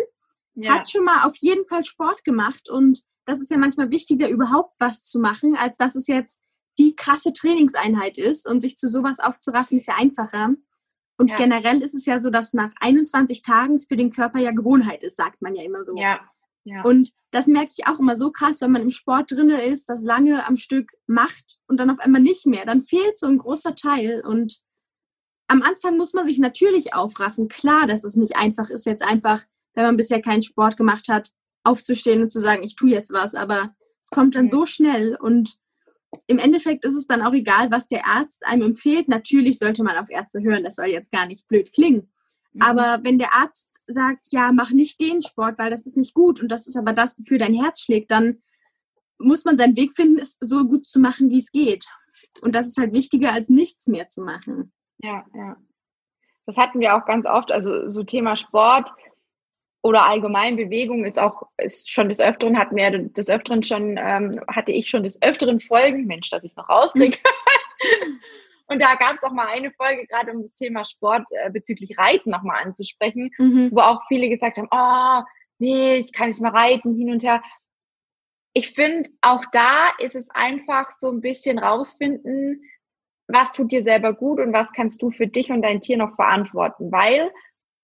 [0.56, 0.73] ja.
[0.73, 4.75] hat schon mal auf jeden Fall Sport gemacht und das ist ja manchmal wichtiger, überhaupt
[4.80, 6.41] was zu machen, als dass es jetzt
[6.78, 10.54] die krasse Trainingseinheit ist und sich zu sowas aufzuraffen, ist ja einfacher.
[11.17, 11.36] Und ja.
[11.38, 15.04] generell ist es ja so, dass nach 21 Tagen es für den Körper ja Gewohnheit
[15.04, 15.95] ist, sagt man ja immer so.
[15.97, 16.19] Ja.
[16.65, 16.82] Ja.
[16.84, 20.04] Und das merke ich auch immer so krass, wenn man im Sport drinne ist, das
[20.04, 23.75] lange am Stück macht und dann auf einmal nicht mehr, dann fehlt so ein großer
[23.75, 24.60] Teil und
[25.47, 27.47] am Anfang muss man sich natürlich aufraffen.
[27.47, 31.31] Klar, dass es nicht einfach ist, jetzt einfach, wenn man bisher keinen Sport gemacht hat,
[31.63, 33.36] aufzustehen und zu sagen, ich tue jetzt was.
[33.36, 35.58] Aber es kommt dann so schnell und
[36.27, 39.08] im Endeffekt ist es dann auch egal, was der Arzt einem empfiehlt.
[39.08, 42.12] Natürlich sollte man auf Ärzte hören, das soll jetzt gar nicht blöd klingen.
[42.53, 42.62] Mhm.
[42.62, 46.41] Aber wenn der Arzt sagt, ja, mach nicht den Sport, weil das ist nicht gut
[46.41, 48.41] und das ist aber das, wofür dein Herz schlägt, dann
[49.17, 51.86] muss man seinen Weg finden, es so gut zu machen, wie es geht.
[52.41, 54.73] Und das ist halt wichtiger, als nichts mehr zu machen.
[55.06, 55.58] Ja, ja.
[56.48, 58.91] Das hatten wir auch ganz oft, also so Thema Sport
[59.86, 64.41] oder allgemein Bewegung ist auch ist schon des Öfteren hatten wir des Öfteren schon ähm,
[64.48, 67.20] hatte ich schon des Öfteren Folgen Mensch dass ich noch rauskriege
[68.68, 72.00] und da gab es auch mal eine Folge gerade um das Thema Sport äh, bezüglich
[72.00, 73.70] Reiten nochmal anzusprechen mhm.
[73.74, 75.24] wo auch viele gesagt haben oh
[75.60, 77.44] nee ich kann nicht mehr reiten hin und her
[78.54, 82.63] ich finde auch da ist es einfach so ein bisschen rausfinden
[83.27, 86.15] was tut dir selber gut und was kannst du für dich und dein Tier noch
[86.15, 87.31] verantworten weil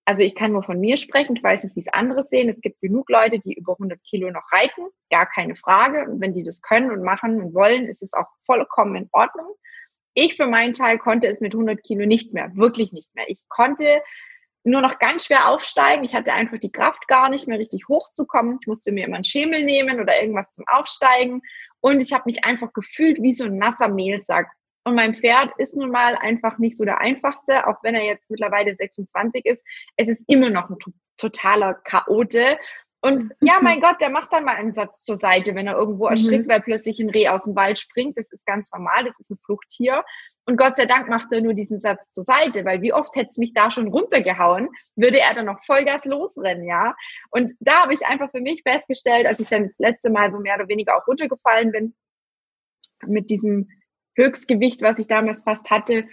[0.04, 2.48] also ich kann nur von mir sprechen, ich weiß nicht, wie es andere sehen.
[2.48, 6.10] Es gibt genug Leute, die über 100 Kilo noch reiten, gar keine Frage.
[6.10, 9.54] Und wenn die das können und machen und wollen, ist es auch vollkommen in Ordnung.
[10.14, 13.24] Ich für meinen Teil konnte es mit 100 Kilo nicht mehr, wirklich nicht mehr.
[13.28, 14.02] Ich konnte
[14.64, 16.04] nur noch ganz schwer aufsteigen.
[16.04, 18.58] Ich hatte einfach die Kraft gar nicht mehr richtig hochzukommen.
[18.60, 21.42] Ich musste mir immer einen Schemel nehmen oder irgendwas zum Aufsteigen.
[21.80, 24.50] Und ich habe mich einfach gefühlt wie so ein nasser Mehlsack.
[24.84, 28.30] Und mein Pferd ist nun mal einfach nicht so der einfachste, auch wenn er jetzt
[28.30, 29.64] mittlerweile 26 ist.
[29.96, 30.76] Es ist immer noch ein
[31.16, 32.58] totaler Chaote.
[33.00, 36.06] Und ja, mein Gott, der macht dann mal einen Satz zur Seite, wenn er irgendwo
[36.06, 36.50] erschrickt, mhm.
[36.50, 38.16] weil plötzlich ein Reh aus dem Wald springt.
[38.16, 40.04] Das ist ganz normal, das ist ein Fluchttier.
[40.44, 43.30] Und Gott sei Dank macht er nur diesen Satz zur Seite, weil wie oft hätte
[43.30, 46.96] es mich da schon runtergehauen, würde er dann noch Vollgas losrennen, ja.
[47.30, 50.40] Und da habe ich einfach für mich festgestellt, als ich dann das letzte Mal so
[50.40, 51.94] mehr oder weniger auch runtergefallen bin,
[53.06, 53.68] mit diesem
[54.14, 56.06] Höchstgewicht, was ich damals fast hatte,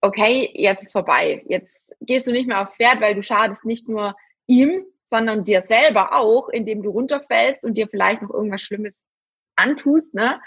[0.00, 1.42] okay, jetzt ist vorbei.
[1.46, 4.14] Jetzt gehst du nicht mehr aufs Pferd, weil du schadest nicht nur
[4.46, 9.04] ihm, sondern dir selber auch, indem du runterfällst und dir vielleicht noch irgendwas Schlimmes
[9.56, 10.40] antust, ne?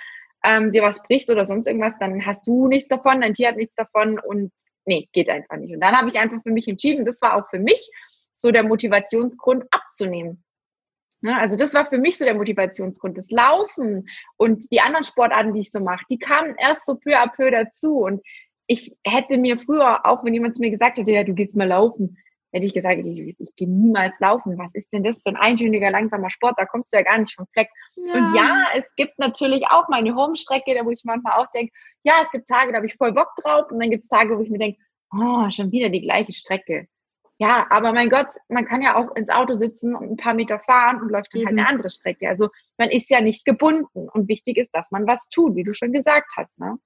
[0.44, 3.58] Ähm, dir was brichst oder sonst irgendwas, dann hast du nichts davon, dein Tier hat
[3.58, 4.52] nichts davon und
[4.86, 5.74] nee, geht einfach nicht.
[5.74, 7.90] Und dann habe ich einfach für mich entschieden, das war auch für mich
[8.34, 10.44] so der Motivationsgrund abzunehmen.
[11.22, 11.38] Ne?
[11.38, 13.18] Also das war für mich so der Motivationsgrund.
[13.18, 17.16] Das Laufen und die anderen Sportarten, die ich so mache, die kamen erst so peu
[17.16, 18.00] à peu dazu.
[18.00, 18.22] Und
[18.68, 21.68] ich hätte mir früher, auch wenn jemand zu mir gesagt hätte, ja, du gehst mal
[21.68, 22.18] laufen,
[22.52, 24.58] hätte ich gesagt, ich, ich gehe niemals laufen.
[24.58, 26.56] Was ist denn das für ein eintöniger, langsamer Sport?
[26.58, 27.70] Da kommst du ja gar nicht vom Fleck.
[27.96, 28.14] Ja.
[28.14, 32.14] Und ja, es gibt natürlich auch meine Home-Strecke, da wo ich manchmal auch denke, ja,
[32.24, 33.72] es gibt Tage, da habe ich voll Bock drauf.
[33.72, 34.80] Und dann gibt es Tage, wo ich mir denke,
[35.14, 36.88] oh, schon wieder die gleiche Strecke.
[37.40, 40.60] Ja, aber mein Gott, man kann ja auch ins Auto sitzen und ein paar Meter
[40.60, 42.28] fahren und läuft dann halt eine andere Strecke.
[42.28, 45.74] Also man ist ja nicht gebunden und wichtig ist, dass man was tut, wie du
[45.74, 46.58] schon gesagt hast.
[46.58, 46.80] Ne?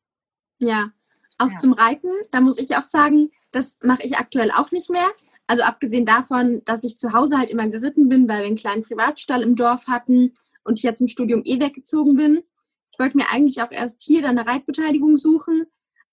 [0.60, 0.92] Ja,
[1.38, 1.58] auch ja.
[1.58, 5.08] zum Reiten, da muss ich auch sagen, das mache ich aktuell auch nicht mehr.
[5.48, 8.84] Also abgesehen davon, dass ich zu Hause halt immer geritten bin, weil wir einen kleinen
[8.84, 10.34] Privatstall im Dorf hatten
[10.66, 12.44] und ich ja zum Studium eh weggezogen bin.
[12.92, 15.66] Ich wollte mir eigentlich auch erst hier dann eine Reitbeteiligung suchen,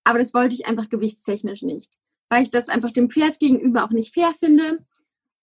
[0.05, 1.97] aber das wollte ich einfach gewichtstechnisch nicht
[2.29, 4.79] weil ich das einfach dem Pferd gegenüber auch nicht fair finde.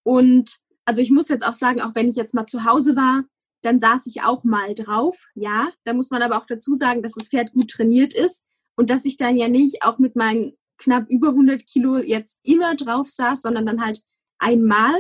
[0.05, 3.25] Und also ich muss jetzt auch sagen, auch wenn ich jetzt mal zu Hause war,
[3.63, 5.27] dann saß ich auch mal drauf.
[5.35, 8.47] Ja, da muss man aber auch dazu sagen, dass das Pferd gut trainiert ist
[8.77, 12.77] und dass ich dann ja nicht auch mit meinen knapp über 100 Kilo jetzt immer
[12.77, 14.03] drauf saß, sondern dann halt
[14.39, 14.95] einmal.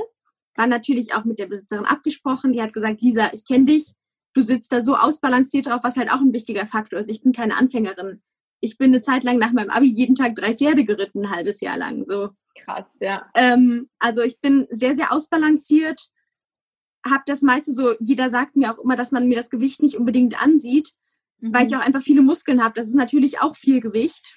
[0.57, 2.53] War natürlich auch mit der Besitzerin abgesprochen.
[2.53, 3.92] Die hat gesagt, Lisa, ich kenne dich.
[4.33, 7.11] Du sitzt da so ausbalanciert drauf, was halt auch ein wichtiger Faktor ist.
[7.11, 8.22] Ich bin keine Anfängerin
[8.67, 11.61] ich bin eine Zeit lang nach meinem Abi jeden Tag drei Pferde geritten, ein halbes
[11.61, 12.05] Jahr lang.
[12.05, 12.31] So.
[12.65, 13.31] Krass, ja.
[13.35, 16.09] Ähm, also ich bin sehr, sehr ausbalanciert,
[17.05, 19.97] habe das meiste so, jeder sagt mir auch immer, dass man mir das Gewicht nicht
[19.97, 20.93] unbedingt ansieht,
[21.39, 21.55] mhm.
[21.55, 22.75] weil ich auch einfach viele Muskeln habe.
[22.75, 24.37] Das ist natürlich auch viel Gewicht.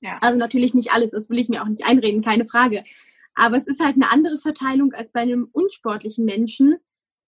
[0.00, 0.18] Ja.
[0.20, 2.84] Also natürlich nicht alles, das will ich mir auch nicht einreden, keine Frage.
[3.34, 6.78] Aber es ist halt eine andere Verteilung als bei einem unsportlichen Menschen,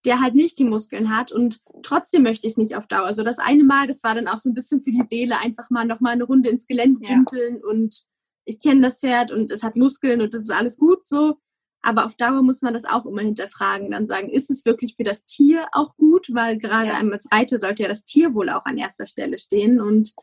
[0.05, 3.05] der halt nicht die Muskeln hat und trotzdem möchte ich es nicht auf Dauer.
[3.05, 5.69] Also das eine Mal, das war dann auch so ein bisschen für die Seele, einfach
[5.69, 7.09] mal nochmal eine Runde ins Gelände ja.
[7.09, 8.03] dümpeln und
[8.45, 11.37] ich kenne das Pferd und es hat Muskeln und das ist alles gut so.
[11.83, 15.03] Aber auf Dauer muss man das auch immer hinterfragen, dann sagen, ist es wirklich für
[15.03, 16.27] das Tier auch gut?
[16.31, 16.95] Weil gerade ja.
[16.95, 19.81] einem als Reiter sollte ja das Tier wohl auch an erster Stelle stehen.
[19.81, 20.13] Und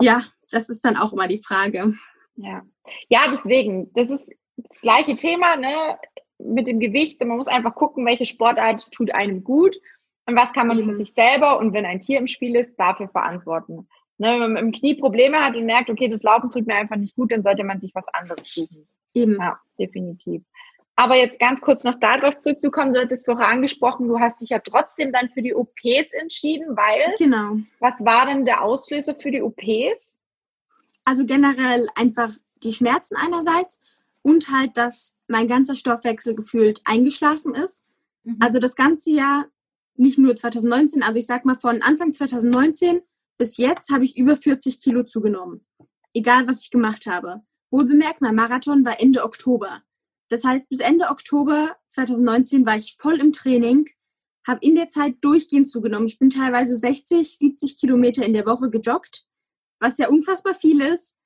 [0.00, 1.94] ja, das ist dann auch immer die Frage.
[2.34, 2.62] Ja,
[3.08, 5.56] ja deswegen, das ist das gleiche Thema.
[5.56, 5.98] Ne?
[6.38, 7.20] Mit dem Gewicht.
[7.20, 9.76] Man muss einfach gucken, welche Sportart tut einem gut
[10.26, 10.90] und was kann man mhm.
[10.90, 13.88] für sich selber und wenn ein Tier im Spiel ist, dafür verantworten.
[14.18, 16.96] Ne, wenn man im Knie Probleme hat und merkt, okay, das Laufen tut mir einfach
[16.96, 18.88] nicht gut, dann sollte man sich was anderes suchen.
[19.12, 19.36] Eben.
[19.38, 20.42] Ja, definitiv.
[20.98, 24.58] Aber jetzt ganz kurz noch darauf zurückzukommen, du hattest vorher angesprochen, du hast dich ja
[24.60, 27.14] trotzdem dann für die OPs entschieden, weil.
[27.18, 27.58] Genau.
[27.80, 30.16] Was war denn der Auslöser für die OPs?
[31.04, 32.30] Also generell einfach
[32.62, 33.80] die Schmerzen einerseits
[34.22, 37.86] und halt, dass mein ganzer Stoffwechsel gefühlt eingeschlafen ist.
[38.24, 38.36] Mhm.
[38.40, 39.46] Also das ganze Jahr,
[39.94, 43.00] nicht nur 2019, also ich sag mal von Anfang 2019
[43.38, 45.66] bis jetzt habe ich über 40 Kilo zugenommen.
[46.14, 47.42] Egal, was ich gemacht habe.
[47.70, 49.82] Wohl bemerkt, mein Marathon war Ende Oktober.
[50.30, 53.90] Das heißt, bis Ende Oktober 2019 war ich voll im Training,
[54.46, 56.06] habe in der Zeit durchgehend zugenommen.
[56.06, 59.26] Ich bin teilweise 60, 70 Kilometer in der Woche gejoggt,
[59.80, 61.16] was ja unfassbar viel ist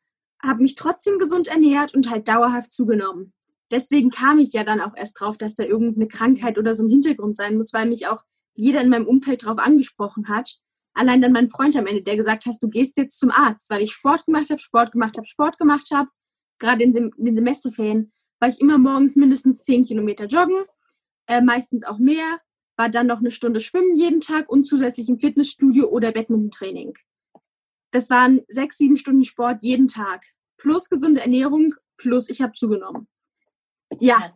[0.43, 3.33] habe mich trotzdem gesund ernährt und halt dauerhaft zugenommen.
[3.71, 6.91] Deswegen kam ich ja dann auch erst drauf, dass da irgendeine Krankheit oder so im
[6.91, 8.23] Hintergrund sein muss, weil mich auch
[8.55, 10.57] jeder in meinem Umfeld darauf angesprochen hat.
[10.93, 13.83] Allein dann mein Freund am Ende, der gesagt hat, du gehst jetzt zum Arzt, weil
[13.83, 16.09] ich Sport gemacht habe, Sport gemacht habe, Sport gemacht habe.
[16.59, 20.65] Gerade in, den Semesterferien war ich immer morgens mindestens zehn Kilometer joggen,
[21.27, 22.41] äh, meistens auch mehr,
[22.77, 26.95] war dann noch eine Stunde schwimmen jeden Tag und zusätzlich im Fitnessstudio oder Badminton-Training.
[27.93, 30.25] Das waren sechs, sieben Stunden Sport jeden Tag.
[30.57, 33.09] Plus gesunde Ernährung, plus ich habe zugenommen.
[33.99, 34.33] Ja,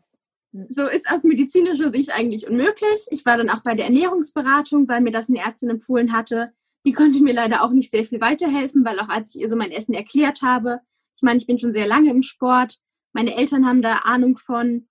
[0.68, 3.06] so ist aus medizinischer Sicht eigentlich unmöglich.
[3.10, 6.52] Ich war dann auch bei der Ernährungsberatung, weil mir das eine Ärztin empfohlen hatte.
[6.86, 9.56] Die konnte mir leider auch nicht sehr viel weiterhelfen, weil auch als ich ihr so
[9.56, 10.80] mein Essen erklärt habe,
[11.16, 12.78] ich meine, ich bin schon sehr lange im Sport,
[13.12, 14.88] meine Eltern haben da Ahnung von.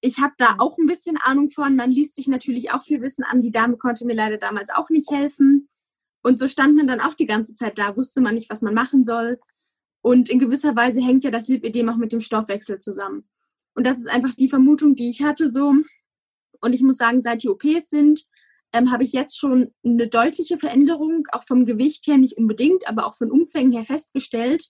[0.00, 1.76] Ich habe da auch ein bisschen Ahnung von.
[1.76, 3.40] Man liest sich natürlich auch viel Wissen an.
[3.40, 5.68] Die Dame konnte mir leider damals auch nicht helfen.
[6.22, 8.74] Und so stand man dann auch die ganze Zeit da, wusste man nicht, was man
[8.74, 9.38] machen soll.
[10.02, 13.28] Und in gewisser Weise hängt ja das Lipödem auch mit dem Stoffwechsel zusammen.
[13.78, 15.72] Und das ist einfach die Vermutung, die ich hatte so.
[16.60, 18.24] Und ich muss sagen, seit die OPs sind,
[18.72, 23.06] ähm, habe ich jetzt schon eine deutliche Veränderung, auch vom Gewicht her nicht unbedingt, aber
[23.06, 24.66] auch von Umfängen her festgestellt,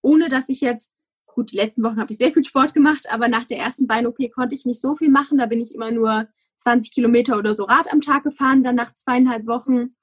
[0.00, 0.94] ohne dass ich jetzt,
[1.26, 4.32] gut, die letzten Wochen habe ich sehr viel Sport gemacht, aber nach der ersten Bein-OP
[4.34, 5.36] konnte ich nicht so viel machen.
[5.36, 8.94] Da bin ich immer nur 20 Kilometer oder so Rad am Tag gefahren, dann nach
[8.94, 9.96] zweieinhalb Wochen.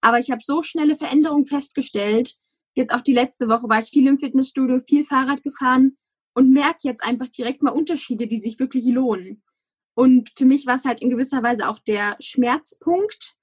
[0.00, 2.34] Aber ich habe so schnelle Veränderungen festgestellt.
[2.74, 5.96] Jetzt auch die letzte Woche war ich viel im Fitnessstudio, viel Fahrrad gefahren
[6.34, 9.42] und merke jetzt einfach direkt mal Unterschiede, die sich wirklich lohnen.
[9.94, 13.36] Und für mich war es halt in gewisser Weise auch der Schmerzpunkt.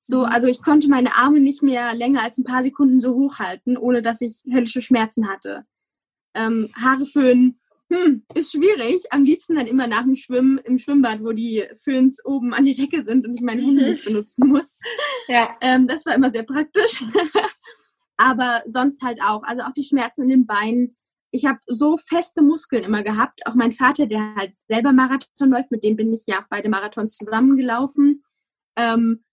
[0.00, 0.26] So, mhm.
[0.26, 4.02] also ich konnte meine Arme nicht mehr länger als ein paar Sekunden so hochhalten, ohne
[4.02, 5.64] dass ich höllische Schmerzen hatte.
[6.34, 7.60] Ähm, Haare föhnen,
[7.92, 9.02] hm, ist schwierig.
[9.10, 12.74] Am liebsten dann immer nach dem Schwimmen im Schwimmbad, wo die Föhns oben an der
[12.74, 14.78] Decke sind und ich meine Hände nicht benutzen muss.
[15.26, 15.56] Ja.
[15.60, 17.04] Ähm, das war immer sehr praktisch.
[18.16, 19.42] Aber sonst halt auch.
[19.42, 20.96] Also auch die Schmerzen in den Beinen
[21.30, 23.46] ich habe so feste Muskeln immer gehabt.
[23.46, 26.68] Auch mein Vater, der halt selber Marathon läuft, mit dem bin ich ja auch beide
[26.68, 28.24] Marathons zusammengelaufen.
[28.76, 29.24] Ähm,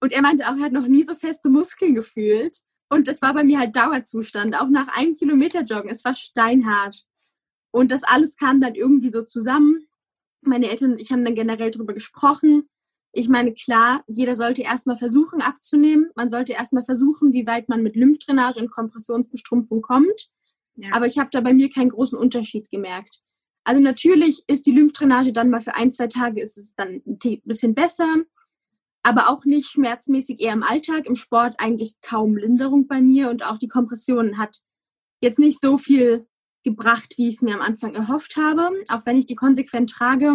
[0.00, 2.60] und er meinte auch, er hat noch nie so feste Muskeln gefühlt.
[2.88, 5.90] Und das war bei mir halt Dauerzustand, auch nach einem Kilometer Joggen.
[5.90, 7.04] Es war steinhart.
[7.72, 9.86] Und das alles kam dann irgendwie so zusammen.
[10.42, 12.68] Meine Eltern und ich haben dann generell darüber gesprochen.
[13.12, 16.10] Ich meine, klar, jeder sollte erstmal versuchen abzunehmen.
[16.14, 20.30] Man sollte erstmal versuchen, wie weit man mit Lymphdrainage und Kompressionsbestrumpfung kommt.
[20.92, 23.20] Aber ich habe da bei mir keinen großen Unterschied gemerkt.
[23.64, 27.40] Also natürlich ist die Lymphdrainage dann mal für ein, zwei Tage ist es dann ein
[27.44, 28.16] bisschen besser,
[29.02, 33.44] aber auch nicht schmerzmäßig, eher im Alltag, im Sport eigentlich kaum Linderung bei mir und
[33.44, 34.60] auch die Kompression hat
[35.20, 36.26] jetzt nicht so viel
[36.64, 40.34] gebracht, wie ich es mir am Anfang erhofft habe, auch wenn ich die konsequent trage.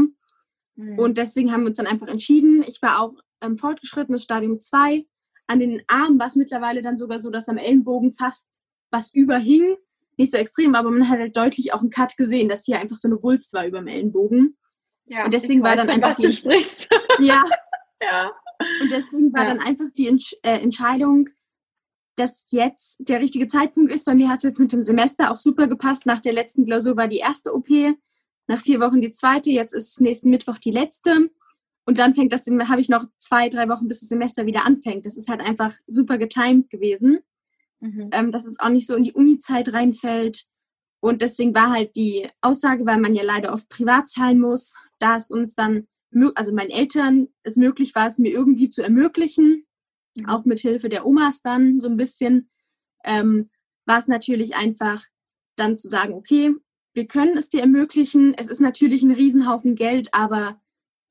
[0.75, 0.99] Mhm.
[0.99, 2.63] Und deswegen haben wir uns dann einfach entschieden.
[2.67, 5.05] Ich war auch im fortgeschrittenes Stadium 2.
[5.47, 9.75] An den Armen war es mittlerweile dann sogar so, dass am Ellenbogen fast was überhing
[10.17, 12.95] nicht so extrem, aber man hat halt deutlich auch einen Cut gesehen, dass hier einfach
[12.95, 14.57] so eine Wulst war über dem Ellenbogen.
[15.05, 16.89] Ja, und deswegen war dann einfach die sprichst.
[17.19, 17.43] Ja.
[18.01, 18.31] ja.
[18.81, 19.49] Und deswegen war ja.
[19.49, 21.29] dann einfach die Entsch äh, Entscheidung,
[22.17, 24.05] dass jetzt der richtige Zeitpunkt ist.
[24.05, 26.05] Bei mir hat es jetzt mit dem Semester auch super gepasst.
[26.05, 27.69] Nach der letzten Klausur war die erste OP,
[28.47, 31.29] nach vier Wochen die zweite, jetzt ist nächsten Mittwoch die letzte.
[31.85, 35.05] Und dann fängt das, habe ich noch zwei, drei Wochen, bis das Semester wieder anfängt.
[35.05, 37.19] Das ist halt einfach super getimed gewesen
[37.79, 38.09] mhm.
[38.11, 40.45] ähm, dass es auch nicht so in die Uni-Zeit reinfällt.
[41.01, 45.17] Und deswegen war halt die Aussage, weil man ja leider oft privat zahlen muss, da
[45.17, 45.87] es uns dann,
[46.35, 49.65] also meinen Eltern es möglich war, es mir irgendwie zu ermöglichen,
[50.15, 50.25] mhm.
[50.27, 52.49] auch mit Hilfe der Omas dann so ein bisschen,
[53.03, 53.49] ähm,
[53.85, 55.03] war es natürlich einfach
[55.55, 56.53] dann zu sagen, okay,
[56.93, 58.33] wir können es dir ermöglichen.
[58.33, 60.59] Es ist natürlich ein Riesenhaufen Geld, aber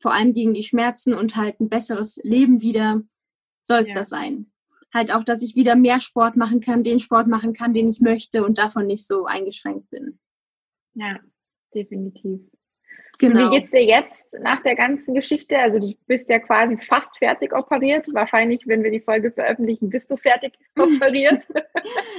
[0.00, 3.02] vor allem gegen die Schmerzen und halt ein besseres Leben wieder
[3.62, 3.94] soll es ja.
[3.94, 4.50] das sein
[4.94, 8.00] halt auch, dass ich wieder mehr Sport machen kann, den Sport machen kann, den ich
[8.00, 10.18] möchte und davon nicht so eingeschränkt bin.
[10.94, 11.18] Ja,
[11.74, 12.40] definitiv.
[13.18, 13.46] Genau.
[13.46, 15.58] Und wie geht's dir jetzt nach der ganzen Geschichte?
[15.58, 18.08] Also du bist ja quasi fast fertig operiert.
[18.12, 21.46] Wahrscheinlich, wenn wir die Folge veröffentlichen, bist du fertig operiert.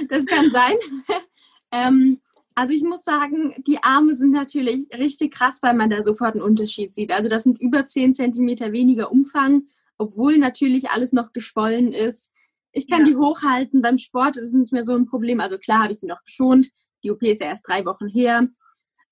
[0.08, 0.76] das kann sein.
[1.72, 2.20] ähm,
[2.54, 6.42] also ich muss sagen, die Arme sind natürlich richtig krass, weil man da sofort einen
[6.42, 7.12] Unterschied sieht.
[7.12, 9.64] Also das sind über 10 Zentimeter weniger Umfang,
[9.98, 12.32] obwohl natürlich alles noch geschwollen ist.
[12.76, 13.06] Ich kann ja.
[13.06, 13.80] die hochhalten.
[13.80, 15.40] Beim Sport ist es nicht mehr so ein Problem.
[15.40, 16.68] Also klar habe ich die noch geschont.
[17.02, 18.48] Die OP ist ja erst drei Wochen her.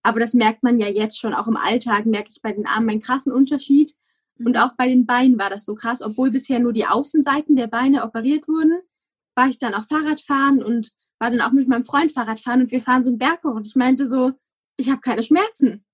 [0.02, 1.32] Aber das merkt man ja jetzt schon.
[1.32, 3.94] Auch im Alltag merke ich bei den Armen einen krassen Unterschied.
[4.38, 4.56] Und mhm.
[4.56, 6.02] auch bei den Beinen war das so krass.
[6.02, 8.82] Obwohl bisher nur die Außenseiten der Beine operiert wurden,
[9.34, 12.82] war ich dann auch Fahrradfahren und war dann auch mit meinem Freund Fahrradfahren und wir
[12.82, 13.54] fahren so einen Berg hoch.
[13.54, 14.32] Und ich meinte so,
[14.76, 15.86] ich habe keine Schmerzen.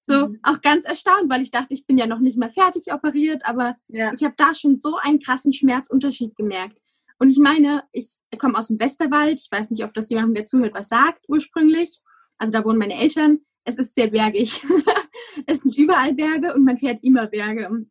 [0.00, 0.40] So, mhm.
[0.42, 3.76] auch ganz erstaunt, weil ich dachte, ich bin ja noch nicht mal fertig operiert, aber
[3.86, 4.10] ja.
[4.12, 6.81] ich habe da schon so einen krassen Schmerzunterschied gemerkt.
[7.22, 9.40] Und ich meine, ich komme aus dem Westerwald.
[9.40, 12.00] Ich weiß nicht, ob das jemandem, der zuhört, was sagt ursprünglich.
[12.36, 13.38] Also da wohnen meine Eltern.
[13.62, 14.66] es ist sehr bergig.
[15.46, 17.86] es sind überall Berge und man fährt immer Berge.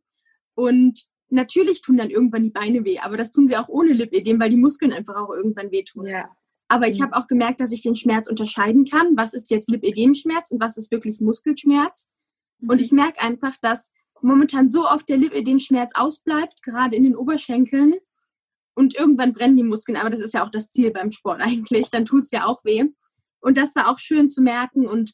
[0.53, 4.37] Und natürlich tun dann irgendwann die Beine weh, aber das tun sie auch ohne Lipödem,
[4.37, 6.07] weil die Muskeln einfach auch irgendwann wehtun.
[6.07, 6.29] Ja.
[6.67, 7.03] Aber ich mhm.
[7.03, 9.15] habe auch gemerkt, dass ich den Schmerz unterscheiden kann.
[9.15, 12.11] Was ist jetzt Lipödemschmerz und was ist wirklich Muskelschmerz?
[12.59, 12.69] Mhm.
[12.69, 17.93] Und ich merke einfach, dass momentan so oft der Lipödemschmerz ausbleibt, gerade in den Oberschenkeln.
[18.73, 21.89] Und irgendwann brennen die Muskeln, aber das ist ja auch das Ziel beim Sport eigentlich.
[21.89, 22.85] Dann tut es ja auch weh.
[23.41, 24.87] Und das war auch schön zu merken.
[24.87, 25.13] Und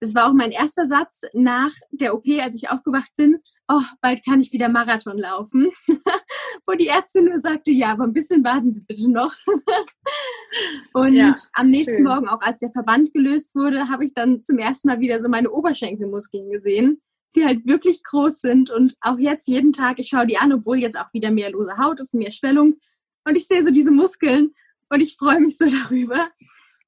[0.00, 3.40] das war auch mein erster Satz nach der OP, als ich aufgewacht bin.
[3.66, 5.70] Oh, bald kann ich wieder Marathon laufen.
[6.66, 9.34] Wo die Ärztin nur sagte, ja, aber ein bisschen warten Sie bitte noch.
[10.94, 12.04] und ja, am nächsten schön.
[12.04, 15.28] Morgen, auch als der Verband gelöst wurde, habe ich dann zum ersten Mal wieder so
[15.28, 17.02] meine Oberschenkelmuskeln gesehen,
[17.36, 18.70] die halt wirklich groß sind.
[18.70, 21.76] Und auch jetzt jeden Tag, ich schaue die an, obwohl jetzt auch wieder mehr lose
[21.78, 22.78] Haut ist, mehr Schwellung.
[23.24, 24.54] Und ich sehe so diese Muskeln
[24.88, 26.28] und ich freue mich so darüber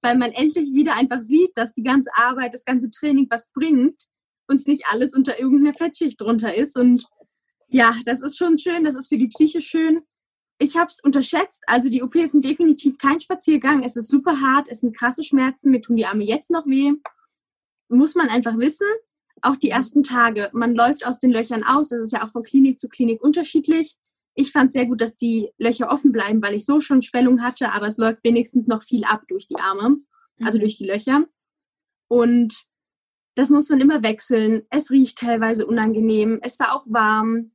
[0.02, 4.06] weil man endlich wieder einfach sieht, dass die ganze Arbeit, das ganze Training was bringt
[4.48, 6.76] und es nicht alles unter irgendeiner Fettschicht drunter ist.
[6.76, 7.06] Und
[7.68, 10.02] ja, das ist schon schön, das ist für die Psyche schön.
[10.58, 11.62] Ich habe es unterschätzt.
[11.66, 13.82] Also die OPs sind definitiv kein Spaziergang.
[13.82, 15.70] Es ist super hart, es sind krasse Schmerzen.
[15.70, 16.92] Mir tun die Arme jetzt noch weh.
[17.88, 18.86] Muss man einfach wissen.
[19.42, 20.50] Auch die ersten Tage.
[20.52, 21.88] Man läuft aus den Löchern aus.
[21.88, 23.96] Das ist ja auch von Klinik zu Klinik unterschiedlich.
[24.34, 27.42] Ich fand es sehr gut, dass die Löcher offen bleiben, weil ich so schon Schwellung
[27.42, 29.98] hatte, aber es läuft wenigstens noch viel ab durch die Arme,
[30.40, 30.60] also mhm.
[30.60, 31.24] durch die Löcher.
[32.08, 32.66] Und
[33.34, 34.62] das muss man immer wechseln.
[34.70, 36.40] Es riecht teilweise unangenehm.
[36.42, 37.52] Es war auch warm.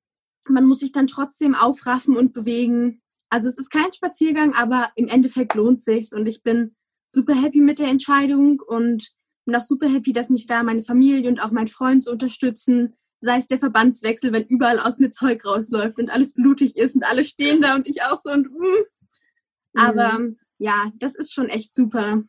[0.48, 3.02] Man muss sich dann trotzdem aufraffen und bewegen.
[3.30, 6.76] Also es ist kein Spaziergang, aber im Endeffekt lohnt sich's und ich bin
[7.10, 9.12] super happy mit der Entscheidung und
[9.46, 12.96] bin auch super happy, dass mich da meine Familie und auch mein Freund so unterstützen,
[13.20, 17.04] sei es der Verbandswechsel, wenn überall aus mir Zeug rausläuft und alles blutig ist und
[17.04, 19.78] alle stehen da und ich auch so und mm.
[19.78, 20.40] aber mhm.
[20.58, 22.24] ja, das ist schon echt super.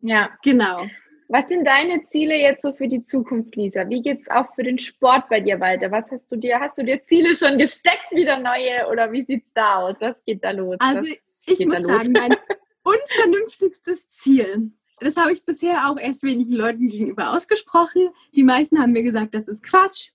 [0.00, 0.86] Ja, genau.
[1.28, 3.88] Was sind deine Ziele jetzt so für die Zukunft, Lisa?
[3.88, 5.92] Wie geht es auch für den Sport bei dir weiter?
[5.92, 9.48] Was hast du dir, hast du dir Ziele schon gesteckt, wieder neue oder wie sieht's
[9.54, 9.96] da aus?
[10.00, 10.76] Was geht da los?
[10.80, 11.06] Also
[11.46, 12.34] ich muss sagen, mein
[12.82, 18.10] unvernünftigstes Ziel das habe ich bisher auch erst wenigen Leuten gegenüber ausgesprochen.
[18.34, 20.10] Die meisten haben mir gesagt, das ist Quatsch.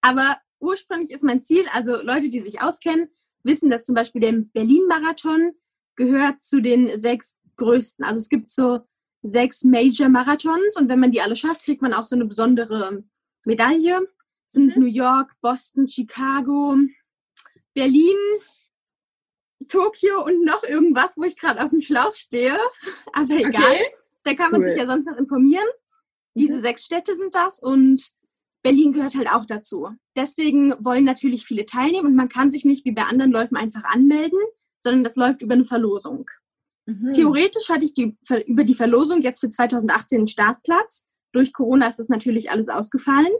[0.00, 3.10] Aber ursprünglich ist mein Ziel, also Leute, die sich auskennen,
[3.42, 5.52] wissen, dass zum Beispiel der Berlin-Marathon
[5.96, 8.04] gehört zu den sechs größten.
[8.04, 8.80] Also es gibt so
[9.22, 13.04] sechs Major-Marathons und wenn man die alle schafft, kriegt man auch so eine besondere
[13.44, 14.00] Medaille.
[14.46, 14.82] Das sind mhm.
[14.82, 16.76] New York, Boston, Chicago,
[17.74, 18.16] Berlin,
[19.68, 22.58] Tokio und noch irgendwas, wo ich gerade auf dem Schlauch stehe.
[23.12, 23.62] Aber egal.
[23.62, 23.94] Okay.
[24.24, 24.68] Da kann man cool.
[24.68, 25.66] sich ja sonst noch informieren.
[26.34, 26.60] Diese mhm.
[26.60, 28.12] sechs Städte sind das und
[28.62, 29.88] Berlin gehört halt auch dazu.
[30.16, 33.84] Deswegen wollen natürlich viele teilnehmen und man kann sich nicht wie bei anderen Läufen einfach
[33.84, 34.38] anmelden,
[34.80, 36.30] sondern das läuft über eine Verlosung.
[36.86, 37.12] Mhm.
[37.12, 38.16] Theoretisch hatte ich die,
[38.46, 41.04] über die Verlosung jetzt für 2018 einen Startplatz.
[41.32, 43.32] Durch Corona ist das natürlich alles ausgefallen.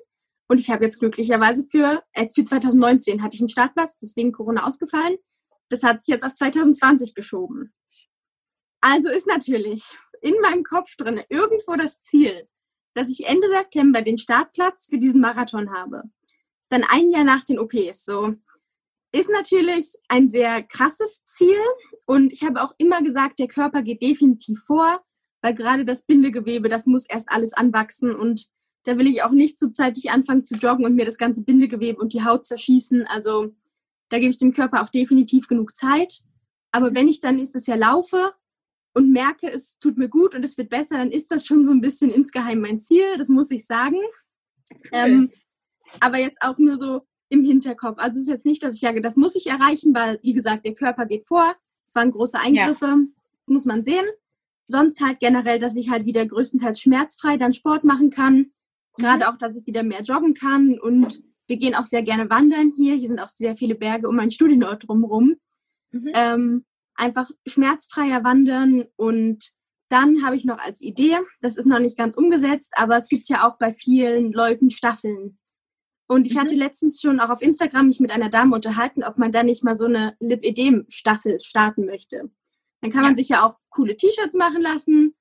[0.48, 4.66] Und ich habe jetzt glücklicherweise für, äh, für 2019 hatte ich einen Startplatz, deswegen Corona
[4.66, 5.16] ausgefallen.
[5.68, 7.72] Das hat sich jetzt auf 2020 geschoben.
[8.80, 9.84] Also ist natürlich
[10.20, 12.32] in meinem Kopf drin irgendwo das Ziel,
[12.94, 16.02] dass ich Ende September den Startplatz für diesen Marathon habe.
[16.60, 18.04] Ist dann ein Jahr nach den OPs.
[18.04, 18.34] So
[19.12, 21.58] ist natürlich ein sehr krasses Ziel
[22.06, 25.00] und ich habe auch immer gesagt, der Körper geht definitiv vor,
[25.42, 28.48] weil gerade das Bindegewebe, das muss erst alles anwachsen und
[28.84, 32.00] da will ich auch nicht so zeitig anfangen zu joggen und mir das ganze Bindegewebe
[32.00, 33.06] und die Haut zerschießen.
[33.06, 33.54] Also
[34.08, 36.22] da gebe ich dem Körper auch definitiv genug Zeit.
[36.72, 38.32] Aber wenn ich dann nächstes Jahr laufe,
[38.94, 41.70] und merke, es tut mir gut und es wird besser, dann ist das schon so
[41.70, 43.98] ein bisschen insgeheim mein Ziel, das muss ich sagen.
[44.70, 44.90] Cool.
[44.92, 45.30] Ähm,
[46.00, 47.98] aber jetzt auch nur so im Hinterkopf.
[47.98, 50.64] Also es ist jetzt nicht, dass ich sage, das muss ich erreichen, weil, wie gesagt,
[50.64, 51.54] der Körper geht vor.
[51.86, 52.98] Es waren große Eingriffe, ja.
[53.40, 54.04] das muss man sehen.
[54.66, 58.52] Sonst halt generell, dass ich halt wieder größtenteils schmerzfrei dann Sport machen kann.
[58.96, 62.72] Gerade auch, dass ich wieder mehr joggen kann und wir gehen auch sehr gerne wandern
[62.76, 62.94] hier.
[62.94, 65.36] Hier sind auch sehr viele Berge um meinen Studienort drumherum.
[65.90, 66.10] Mhm.
[66.14, 66.64] Ähm,
[67.00, 69.50] einfach schmerzfreier wandern und
[69.88, 73.28] dann habe ich noch als Idee, das ist noch nicht ganz umgesetzt, aber es gibt
[73.28, 75.38] ja auch bei vielen Läufen Staffeln.
[76.06, 76.40] Und ich mhm.
[76.40, 79.64] hatte letztens schon auch auf Instagram mich mit einer Dame unterhalten, ob man da nicht
[79.64, 82.30] mal so eine Lipödem-Staffel starten möchte.
[82.80, 83.08] Dann kann ja.
[83.08, 85.14] man sich ja auch coole T-Shirts machen lassen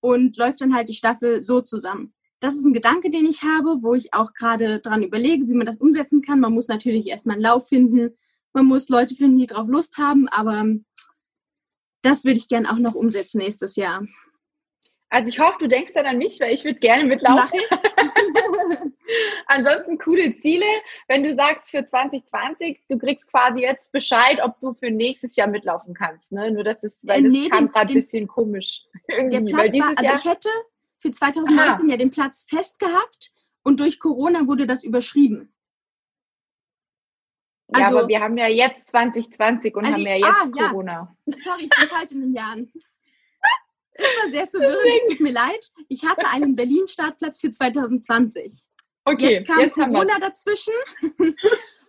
[0.00, 2.14] und läuft dann halt die Staffel so zusammen.
[2.40, 5.66] Das ist ein Gedanke, den ich habe, wo ich auch gerade dran überlege, wie man
[5.66, 6.40] das umsetzen kann.
[6.40, 8.16] Man muss natürlich erstmal einen Lauf finden.
[8.52, 10.64] Man muss Leute finden, die drauf Lust haben, aber
[12.04, 14.06] das würde ich gerne auch noch umsetzen nächstes Jahr.
[15.14, 17.60] Also ich hoffe, du denkst dann an mich, weil ich würde gerne mitlaufen.
[19.46, 20.66] Ansonsten coole Ziele.
[21.06, 25.46] Wenn du sagst für 2020, du kriegst quasi jetzt Bescheid, ob du für nächstes Jahr
[25.46, 26.32] mitlaufen kannst.
[26.32, 26.50] Ne?
[26.50, 28.82] Nur das ist, weil äh, das nee, kam gerade ein bisschen komisch.
[29.06, 29.52] Irgendwie.
[29.52, 30.48] Der Platz war, also ich hätte
[30.98, 31.90] für 2019 Aha.
[31.92, 33.32] ja den Platz fest gehabt
[33.62, 35.53] und durch Corona wurde das überschrieben.
[37.76, 41.16] Ja, also, aber wir haben ja jetzt 2020 und also, haben ja jetzt ah, Corona.
[41.26, 41.36] Ja.
[41.42, 42.72] Sorry, ich bin kalt in den Jahren.
[43.96, 45.70] Es war sehr verwirrend, es tut mir leid.
[45.88, 48.64] Ich hatte einen Berlin-Startplatz für 2020.
[49.04, 50.72] Okay, jetzt kam jetzt Corona dazwischen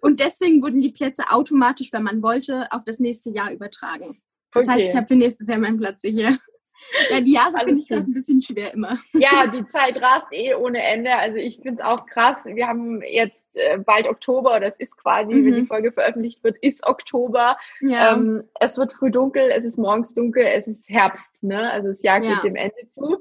[0.02, 4.22] und deswegen wurden die Plätze automatisch, wenn man wollte, auf das nächste Jahr übertragen.
[4.52, 4.74] Das okay.
[4.74, 6.38] heißt, ich habe für nächstes Jahr meinen Platz hier.
[7.10, 9.00] Ja, die Jahre finde ich gerade ein bisschen schwer immer.
[9.14, 11.16] Ja, die Zeit rast eh ohne Ende.
[11.16, 12.38] Also ich finde es auch krass.
[12.46, 15.46] Wir haben jetzt äh, bald Oktober, das ist quasi, mhm.
[15.46, 15.68] wenn die mhm.
[15.68, 17.58] Folge veröffentlicht wird, ist Oktober.
[17.82, 18.14] Ja.
[18.14, 21.72] Ähm, es wird früh dunkel, es ist morgens dunkel, es ist Herbst, ne?
[21.72, 22.40] Also es jagt ja.
[22.44, 23.18] dem Ende zu.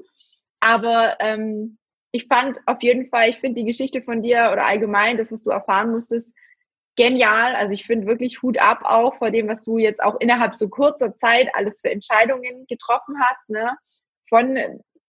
[0.59, 1.77] Aber ähm,
[2.11, 5.43] ich fand auf jeden Fall, ich finde die Geschichte von dir oder allgemein, das, was
[5.43, 6.33] du erfahren musstest,
[6.95, 7.55] genial.
[7.55, 10.69] Also ich finde wirklich Hut ab auch vor dem, was du jetzt auch innerhalb so
[10.69, 13.49] kurzer Zeit alles für Entscheidungen getroffen hast.
[13.49, 13.77] Ne?
[14.29, 14.57] Von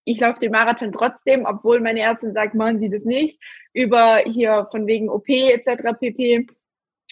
[0.05, 4.69] ich laufe den Marathon trotzdem, obwohl meine Ärztin sagt, machen Sie das nicht, über hier
[4.71, 5.99] von wegen OP etc.
[5.99, 6.47] pp.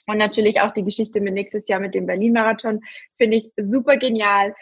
[0.06, 2.80] Und natürlich auch die Geschichte mit nächstes Jahr mit dem Berlin-Marathon
[3.16, 4.54] finde ich super genial.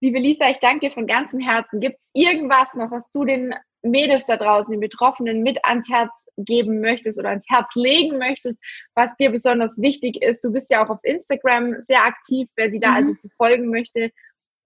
[0.00, 1.80] Liebe Lisa, ich danke dir von ganzem Herzen.
[1.80, 6.25] Gibt es irgendwas noch, was du den Mädels da draußen, den Betroffenen mit ans Herz
[6.36, 8.58] geben möchtest oder ans Herz legen möchtest,
[8.94, 10.44] was dir besonders wichtig ist?
[10.44, 12.96] Du bist ja auch auf Instagram sehr aktiv, wer sie da mhm.
[12.96, 14.10] also verfolgen möchte.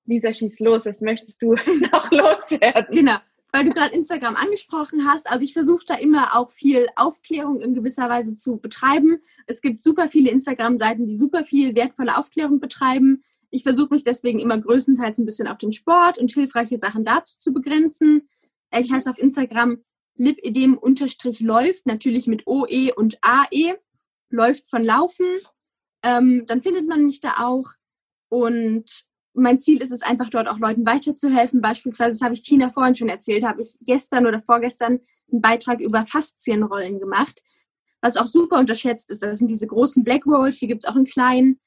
[0.07, 1.55] Lisa, schieß los, was möchtest du
[1.93, 2.95] noch loswerden?
[2.95, 3.17] Genau,
[3.53, 5.31] weil du gerade Instagram angesprochen hast.
[5.31, 9.19] Also ich versuche da immer auch viel Aufklärung in gewisser Weise zu betreiben.
[9.47, 13.23] Es gibt super viele Instagram-Seiten, die super viel wertvolle Aufklärung betreiben.
[13.51, 17.39] Ich versuche mich deswegen immer größtenteils ein bisschen auf den Sport und hilfreiche Sachen dazu
[17.39, 18.29] zu begrenzen.
[18.77, 19.79] Ich heiße auf Instagram
[20.21, 23.75] lipedem-läuft, natürlich mit OE und AE,
[24.29, 25.27] läuft von Laufen.
[26.03, 27.71] Ähm, dann findet man mich da auch.
[28.29, 31.63] Und mein Ziel ist es einfach, dort auch Leuten weiterzuhelfen.
[31.63, 35.01] Beispielsweise, das habe ich Tina vorhin schon erzählt, habe ich gestern oder vorgestern
[35.33, 37.43] einen Beitrag über Faszienrollen gemacht.
[38.03, 40.97] Was auch super unterschätzt ist, das sind diese großen Black Rolls, die gibt es auch
[40.97, 41.61] in kleinen.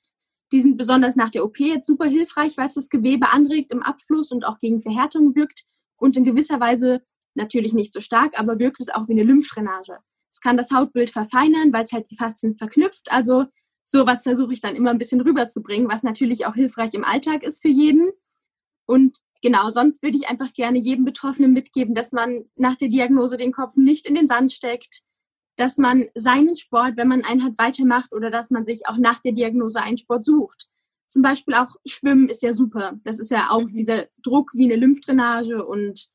[0.52, 3.82] Die sind besonders nach der OP jetzt super hilfreich, weil es das Gewebe anregt im
[3.82, 5.66] Abfluss und auch gegen Verhärtung wirkt
[5.98, 7.02] und in gewisser Weise
[7.36, 9.98] natürlich nicht so stark, aber wirkt es auch wie eine Lymphdrainage.
[10.32, 13.12] Es kann das Hautbild verfeinern, weil es halt die Faszien verknüpft.
[13.12, 13.46] Also
[13.84, 17.62] sowas versuche ich dann immer ein bisschen rüberzubringen, was natürlich auch hilfreich im Alltag ist
[17.62, 18.12] für jeden.
[18.86, 23.38] Und genau, sonst würde ich einfach gerne jedem Betroffenen mitgeben, dass man nach der Diagnose
[23.38, 25.04] den Kopf nicht in den Sand steckt,
[25.56, 29.20] dass man seinen Sport, wenn man einen hat, weitermacht oder dass man sich auch nach
[29.20, 30.68] der Diagnose einen Sport sucht.
[31.08, 32.94] Zum Beispiel auch Schwimmen ist ja super.
[33.04, 36.10] Das ist ja auch dieser Druck wie eine Lymphdrainage und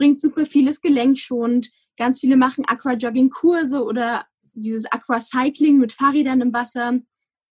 [0.00, 1.70] bringt super vieles gelenkschonend.
[1.98, 4.24] Ganz viele machen Aquajogging-Kurse oder
[4.54, 7.00] dieses Aquacycling mit Fahrrädern im Wasser.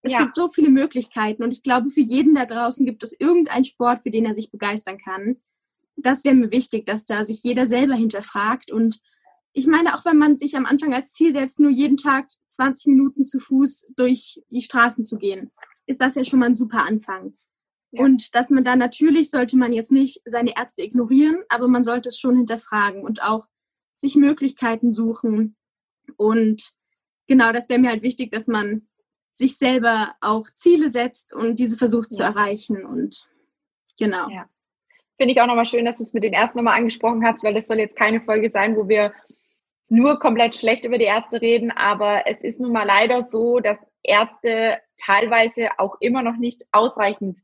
[0.02, 0.24] Es ja.
[0.24, 4.02] gibt so viele Möglichkeiten und ich glaube, für jeden da draußen gibt es irgendeinen Sport,
[4.02, 5.36] für den er sich begeistern kann.
[5.96, 9.00] Das wäre mir wichtig, dass da sich jeder selber hinterfragt und
[9.52, 12.86] ich meine, auch wenn man sich am Anfang als Ziel setzt, nur jeden Tag 20
[12.86, 15.52] Minuten zu Fuß durch die Straßen zu gehen,
[15.86, 17.34] ist das ja schon mal ein super Anfang.
[17.92, 18.02] Ja.
[18.04, 22.08] Und dass man da natürlich sollte man jetzt nicht seine Ärzte ignorieren, aber man sollte
[22.08, 23.46] es schon hinterfragen und auch
[23.94, 25.56] sich Möglichkeiten suchen.
[26.16, 26.72] Und
[27.26, 28.88] genau, das wäre mir halt wichtig, dass man
[29.32, 32.16] sich selber auch Ziele setzt und diese versucht ja.
[32.16, 32.84] zu erreichen.
[32.84, 33.28] Und
[33.98, 34.28] genau.
[34.28, 34.48] Ja.
[35.16, 37.54] Finde ich auch nochmal schön, dass du es mit den Ärzten nochmal angesprochen hast, weil
[37.54, 39.12] das soll jetzt keine Folge sein, wo wir
[39.88, 43.78] nur komplett schlecht über die Ärzte reden, aber es ist nun mal leider so, dass
[44.02, 47.40] Ärzte teilweise auch immer noch nicht ausreichend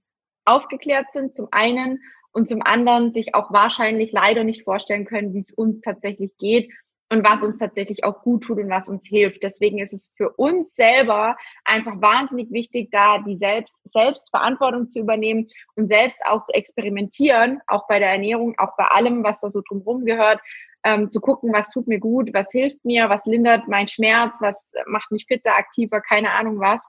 [0.47, 2.01] aufgeklärt sind, zum einen
[2.33, 6.71] und zum anderen sich auch wahrscheinlich leider nicht vorstellen können, wie es uns tatsächlich geht
[7.11, 9.43] und was uns tatsächlich auch gut tut und was uns hilft.
[9.43, 15.47] Deswegen ist es für uns selber einfach wahnsinnig wichtig, da die selbst, Selbstverantwortung zu übernehmen
[15.77, 19.63] und selbst auch zu experimentieren, auch bei der Ernährung, auch bei allem, was da so
[19.67, 20.41] drumherum gehört,
[20.85, 24.57] ähm, zu gucken, was tut mir gut, was hilft mir, was lindert mein Schmerz, was
[24.87, 26.87] macht mich fitter, aktiver, keine Ahnung was.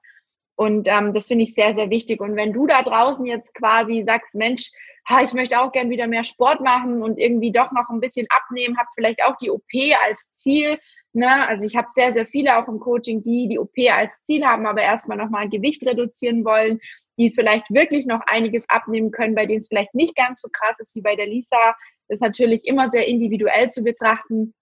[0.57, 2.19] Und ähm, das finde ich sehr, sehr wichtig.
[2.19, 4.71] Und wenn du da draußen jetzt quasi sagst, Mensch,
[5.07, 8.25] ha, ich möchte auch gern wieder mehr Sport machen und irgendwie doch noch ein bisschen
[8.29, 9.71] abnehmen, habe vielleicht auch die OP
[10.03, 10.79] als Ziel.
[11.13, 11.47] Ne?
[11.47, 14.65] Also ich habe sehr, sehr viele auch im Coaching, die die OP als Ziel haben,
[14.65, 16.79] aber erstmal nochmal Gewicht reduzieren wollen,
[17.19, 20.79] die vielleicht wirklich noch einiges abnehmen können, bei denen es vielleicht nicht ganz so krass
[20.79, 21.75] ist wie bei der Lisa,
[22.07, 24.55] ist natürlich immer sehr individuell zu betrachten.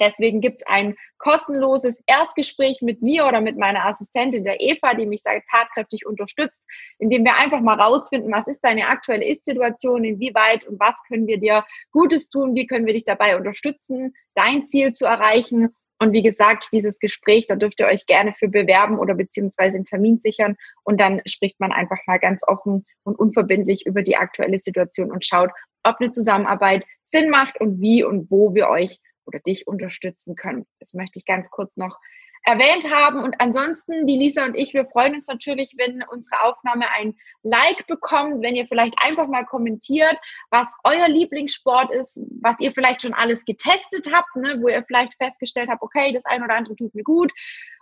[0.00, 5.06] Deswegen gibt es ein kostenloses Erstgespräch mit mir oder mit meiner Assistentin, der Eva, die
[5.06, 6.64] mich da tatkräftig unterstützt,
[6.98, 11.38] indem wir einfach mal rausfinden, was ist deine aktuelle Ist-Situation, inwieweit und was können wir
[11.38, 15.74] dir Gutes tun, wie können wir dich dabei unterstützen, dein Ziel zu erreichen.
[16.00, 19.84] Und wie gesagt, dieses Gespräch, da dürft ihr euch gerne für bewerben oder beziehungsweise einen
[19.84, 20.56] Termin sichern.
[20.82, 25.24] Und dann spricht man einfach mal ganz offen und unverbindlich über die aktuelle Situation und
[25.24, 25.50] schaut,
[25.84, 30.66] ob eine Zusammenarbeit Sinn macht und wie und wo wir euch oder dich unterstützen können.
[30.80, 31.98] Das möchte ich ganz kurz noch
[32.44, 33.20] erwähnt haben.
[33.20, 37.86] Und ansonsten, die Lisa und ich, wir freuen uns natürlich, wenn unsere Aufnahme ein Like
[37.86, 40.16] bekommt, wenn ihr vielleicht einfach mal kommentiert,
[40.50, 45.14] was euer Lieblingssport ist, was ihr vielleicht schon alles getestet habt, ne, wo ihr vielleicht
[45.14, 47.32] festgestellt habt, okay, das eine oder andere tut mir gut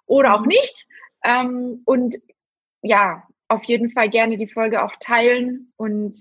[0.06, 0.86] oder auch nicht.
[1.24, 2.16] Ähm, und
[2.82, 6.16] ja, auf jeden Fall gerne die Folge auch teilen und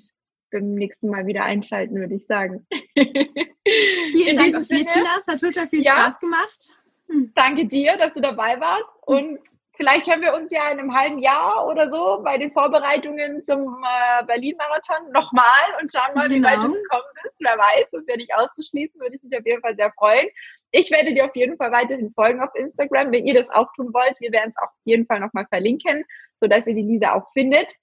[0.52, 2.66] beim nächsten Mal wieder einschalten, würde ich sagen.
[2.96, 5.16] Vielen Dank auf dir, Tina.
[5.18, 6.72] Es hat total viel ja, Spaß gemacht.
[7.10, 7.32] Hm.
[7.36, 9.08] Danke dir, dass du dabei warst.
[9.08, 9.16] Hm.
[9.16, 9.40] Und
[9.76, 13.84] vielleicht hören wir uns ja in einem halben Jahr oder so bei den Vorbereitungen zum
[13.84, 15.44] äh, Berlin-Marathon nochmal
[15.82, 16.36] und schauen mal, genau.
[16.36, 16.82] wie weit du genau.
[16.82, 17.38] gekommen bist.
[17.40, 20.28] Wer weiß, das ist ja nicht auszuschließen, würde ich mich auf jeden Fall sehr freuen.
[20.72, 23.94] Ich werde dir auf jeden Fall weiterhin folgen auf Instagram, wenn ihr das auch tun
[23.94, 24.16] wollt.
[24.20, 27.74] Wir werden es auf jeden Fall nochmal verlinken, sodass ihr die Lisa auch findet.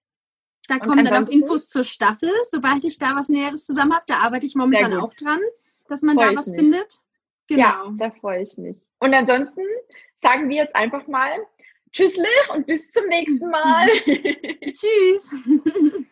[0.68, 2.30] Da kommen dann auch Infos zur Staffel.
[2.44, 5.40] Sobald ich da was Näheres zusammen habe, da arbeite ich momentan auch dran,
[5.88, 7.00] dass man Freu da was findet.
[7.48, 7.60] Genau.
[7.60, 8.76] Ja, da freue ich mich.
[8.98, 9.62] Und ansonsten
[10.16, 11.30] sagen wir jetzt einfach mal
[11.92, 13.86] Tschüsslich und bis zum nächsten Mal.
[14.72, 15.34] Tschüss.